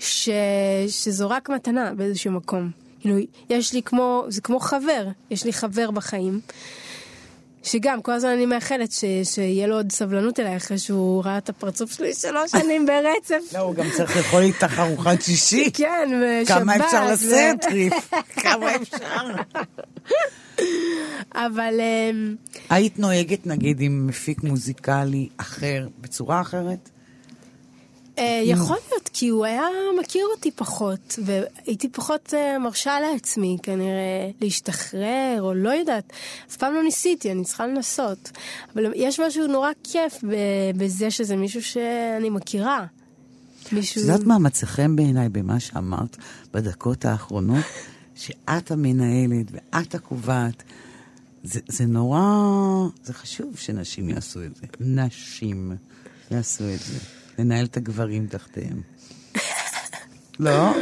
[0.00, 0.28] ש...
[0.88, 2.70] שזו רק מתנה באיזשהו מקום.
[3.00, 3.16] כאילו,
[3.50, 6.40] יש לי כמו, זה כמו חבר, יש לי חבר בחיים.
[7.62, 9.04] שגם, כל הזמן אני מאחלת ש...
[9.24, 13.54] שיהיה לו עוד סבלנות אליי אחרי שהוא ראה את הפרצוף שלי שלוש שנים ברצף.
[13.54, 15.70] לא, הוא גם צריך לאכול איתך ארוחת שישי.
[15.74, 16.58] כן, ושבת.
[16.58, 18.10] כמה אפשר לשאת, ריף?
[18.42, 19.26] כמה אפשר?
[21.34, 21.80] אבל...
[21.80, 22.34] אמ,
[22.70, 26.90] היית נוהגת, נגיד, עם מפיק מוזיקלי אחר, בצורה אחרת?
[28.20, 29.62] אה, יכול להיות, כי הוא היה
[30.00, 36.12] מכיר אותי פחות, והייתי פחות אה, מרשה לעצמי כנראה להשתחרר, או לא יודעת.
[36.50, 38.30] אף פעם לא ניסיתי, אני צריכה לנסות.
[38.74, 40.24] אבל יש משהו נורא כיף
[40.76, 42.86] בזה שזה מישהו שאני מכירה.
[43.72, 44.02] מישהו...
[44.02, 46.16] את יודעת מה מצא חן בעיניי במה שאמרת
[46.52, 47.64] בדקות האחרונות?
[48.14, 50.62] שאת המנהלת ואת הקובעת.
[51.44, 52.20] זה, זה נורא...
[53.04, 54.66] זה חשוב שנשים יעשו את זה.
[54.80, 55.72] נשים
[56.30, 57.19] יעשו את זה.
[57.40, 58.80] לנהל את הגברים תחתיהם.
[60.40, 60.72] לא?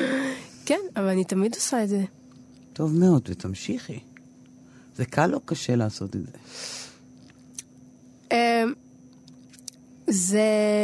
[0.66, 2.04] כן, אבל אני תמיד עושה את זה.
[2.72, 3.98] טוב מאוד, ותמשיכי.
[4.96, 6.32] זה קל או קשה לעשות את זה?
[8.32, 8.64] אה,
[10.06, 10.42] זה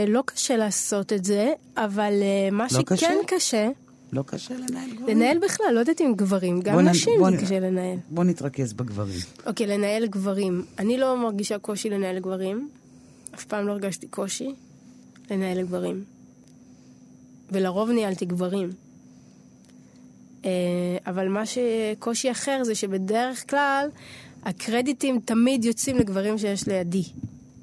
[0.09, 3.09] לא קשה לעשות את זה, אבל אה, מה לא שכן קשה?
[3.27, 3.69] קשה,
[4.13, 5.17] לא קשה לנהל גברים?
[5.17, 7.99] לנהל בכלל, לא יודעת אם גברים, גם נ- נשים בוא זה נ- קשה לנהל.
[8.11, 9.21] בוא נתרכז בגברים.
[9.47, 10.65] אוקיי, לנהל גברים.
[10.79, 12.69] אני לא מרגישה קושי לנהל גברים.
[13.35, 14.55] אף פעם לא הרגשתי קושי
[15.31, 16.05] לנהל גברים.
[17.53, 18.71] ולרוב ניהלתי גברים.
[20.45, 20.51] אה,
[21.07, 23.89] אבל מה שקושי אחר זה שבדרך כלל
[24.45, 27.03] הקרדיטים תמיד יוצאים לגברים שיש לידי.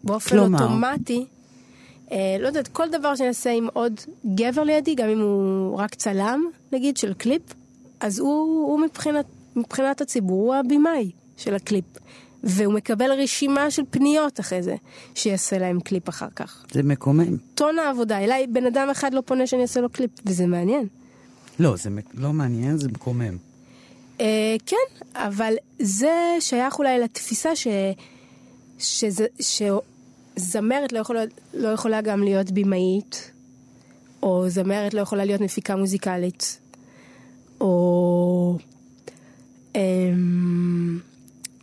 [0.03, 0.63] באופן כלומר?
[0.63, 1.25] אוטומטי,
[2.11, 3.93] אה, לא יודעת, כל דבר שאני אעשה עם עוד
[4.35, 7.41] גבר לידי, גם אם הוא רק צלם, נגיד, של קליפ,
[7.99, 11.85] אז הוא, הוא מבחינת, מבחינת הציבור, הוא הבמאי של הקליפ.
[12.43, 14.75] והוא מקבל רשימה של פניות אחרי זה,
[15.15, 16.65] שיעשה להם קליפ אחר כך.
[16.71, 17.37] זה מקומם.
[17.55, 20.87] טון העבודה, אליי בן אדם אחד לא פונה שאני אעשה לו קליפ, וזה מעניין.
[21.59, 23.37] לא, זה לא מעניין, זה מקומם.
[24.21, 27.67] אה, כן, אבל זה שייך אולי לתפיסה ש...
[28.79, 31.23] שזה, שזמרת לא יכולה,
[31.53, 33.31] לא יכולה גם להיות במאית,
[34.23, 36.59] או זמרת לא יכולה להיות מפיקה מוזיקלית,
[37.61, 38.57] או...
[39.75, 40.99] אמ,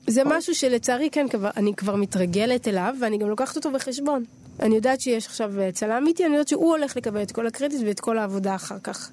[0.09, 4.25] זה משהו שלצערי כן, כבר, אני כבר מתרגלת אליו, ואני גם לוקחת אותו בחשבון.
[4.61, 7.81] אני יודעת שיש עכשיו אה, צלם איתי, אני יודעת שהוא הולך לקבל את כל הקרדיט
[7.87, 9.11] ואת כל העבודה אחר כך.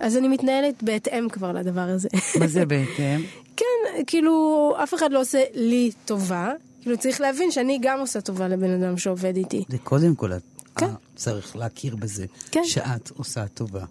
[0.00, 2.08] אז אני מתנהלת בהתאם כבר לדבר הזה.
[2.40, 3.20] מה זה בהתאם?
[3.56, 6.52] כן, כאילו, אף אחד לא עושה לי טובה.
[6.82, 9.64] כאילו, צריך להבין שאני גם עושה טובה לבן אדם שעובד איתי.
[9.68, 10.30] זה קודם כל,
[10.76, 10.86] כן.
[10.86, 12.64] אה, צריך להכיר בזה, כן.
[12.64, 13.84] שאת עושה טובה.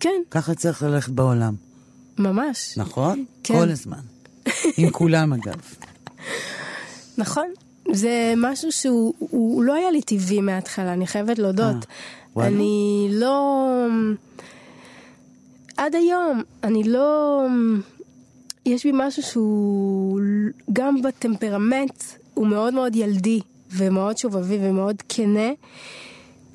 [0.00, 1.54] כן, ככה צריך ללכת בעולם,
[2.18, 2.78] ממש.
[2.78, 3.24] נכון?
[3.42, 3.54] כן.
[3.54, 4.13] כל הזמן.
[4.76, 5.60] עם כולם אגב.
[7.18, 7.48] נכון.
[7.92, 11.76] זה משהו שהוא הוא לא היה לי טבעי מההתחלה, אני חייבת להודות.
[12.38, 12.46] אה.
[12.46, 13.68] אני לא...
[15.76, 17.40] עד היום, אני לא...
[18.66, 20.20] יש בי משהו שהוא
[20.72, 22.02] גם בטמפרמנט,
[22.34, 23.40] הוא מאוד מאוד ילדי,
[23.70, 25.50] ומאוד שובבי ומאוד כנה,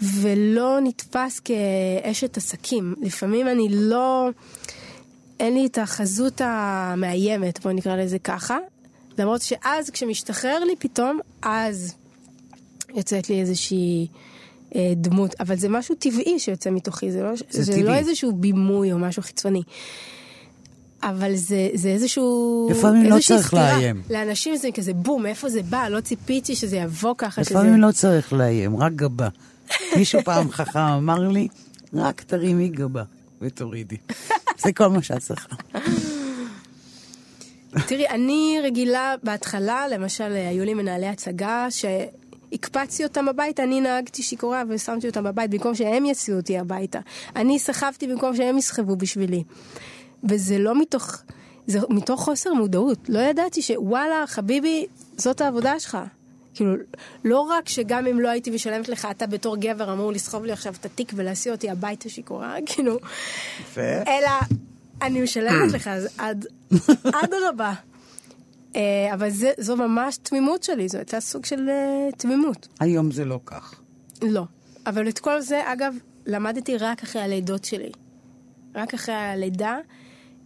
[0.02, 2.96] ולא נתפס כאשת עסקים.
[3.02, 4.30] לפעמים אני לא...
[5.40, 8.58] אין לי את החזות המאיימת, בוא נקרא לזה ככה.
[9.18, 11.96] למרות שאז, כשמשתחרר לי פתאום, אז
[12.96, 14.08] יוצאת לי איזושהי
[14.76, 15.36] אה, דמות.
[15.40, 17.84] אבל זה משהו טבעי שיוצא מתוכי, זה לא, זה זה טבעי.
[17.84, 19.62] לא איזשהו בימוי או משהו חיצוני.
[21.04, 22.68] אבל זה, זה איזשהו...
[22.72, 23.74] לפעמים לא צריך סתירה.
[23.74, 24.02] לאיים.
[24.10, 25.88] לאנשים זה כזה בום, מאיפה זה בא?
[25.88, 27.42] לא ציפיתי שזה יבוא ככה.
[27.42, 27.88] לפעמים שזה...
[27.88, 29.28] לא צריך לאיים, רק גבה.
[29.96, 31.48] מישהו פעם חכם אמר לי,
[31.94, 33.04] רק תרימי גבה
[33.42, 33.98] ותורידי.
[34.64, 35.56] זה כל מה שאת צריכה.
[37.88, 44.64] תראי, אני רגילה בהתחלה, למשל, היו לי מנהלי הצגה, שהקפצתי אותם הביתה, אני נהגתי שיכורה
[44.70, 47.00] ושמתי אותם בבית במקום שהם יסיעו אותי הביתה.
[47.36, 49.44] אני סחבתי במקום שהם יסחבו בשבילי.
[50.24, 51.22] וזה לא מתוך,
[51.68, 53.10] זה מתוך חוסר מודעות.
[53.10, 54.86] לא ידעתי שוואלה, חביבי,
[55.18, 55.98] זאת העבודה שלך.
[56.60, 56.76] כאילו,
[57.26, 60.74] לא רק שגם אם לא הייתי משלמת לך, אתה בתור גבר אמור לסחוב לי עכשיו
[60.80, 62.98] את התיק ולהסיע אותי הביתה שיכורה, כאילו,
[63.78, 64.30] אלא
[65.02, 66.46] אני משלמת לך, אז עד,
[67.24, 67.74] אדרבה.
[68.76, 72.68] אה, אבל זה, זו ממש תמימות שלי, זו הייתה סוג של אה, תמימות.
[72.80, 73.80] היום זה לא כך.
[74.22, 74.44] לא.
[74.86, 75.96] אבל את כל זה, אגב,
[76.26, 77.92] למדתי רק אחרי הלידות שלי.
[78.76, 79.78] רק אחרי הלידה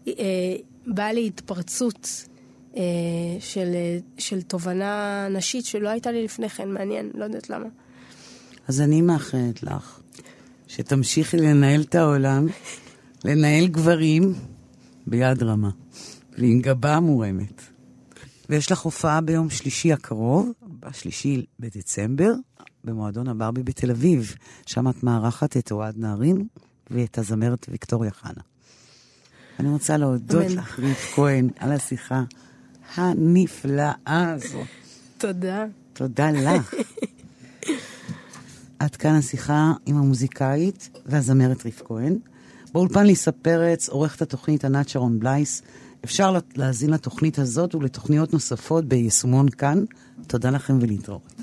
[0.07, 0.13] אה,
[0.87, 2.25] באה לי התפרצות
[3.39, 7.65] של, אה, של תובנה נשית שלא הייתה לי לפני כן, מעניין, לא יודעת למה.
[8.67, 9.99] אז אני מאחלת לך
[10.67, 12.47] שתמשיכי לנהל את העולם,
[13.25, 14.33] לנהל גברים
[15.07, 15.69] ביד רמה,
[16.37, 17.61] ועם גבה מורמת.
[18.49, 22.33] ויש לך הופעה ביום שלישי הקרוב, בשלישי בדצמבר,
[22.83, 24.35] במועדון הברבי בתל אביב.
[24.65, 26.47] שם את מארחת את אוהד נהרין
[26.91, 28.41] ואת הזמרת ויקטוריה חנה.
[29.59, 30.45] אני רוצה להודות.
[30.45, 32.23] לך, ריף כהן, על השיחה
[32.95, 34.67] הנפלאה הזאת.
[35.17, 35.65] תודה.
[35.93, 36.73] תודה לך.
[38.79, 42.17] עד כאן השיחה עם המוזיקאית והזמרת ריף כהן.
[42.73, 45.61] באולפן ליסה פרץ, עורכת התוכנית ענת שרון בלייס.
[46.05, 49.83] אפשר להאזין לתוכנית הזאת ולתוכניות נוספות ביישומון כאן.
[50.27, 51.33] תודה לכם ולהתראות.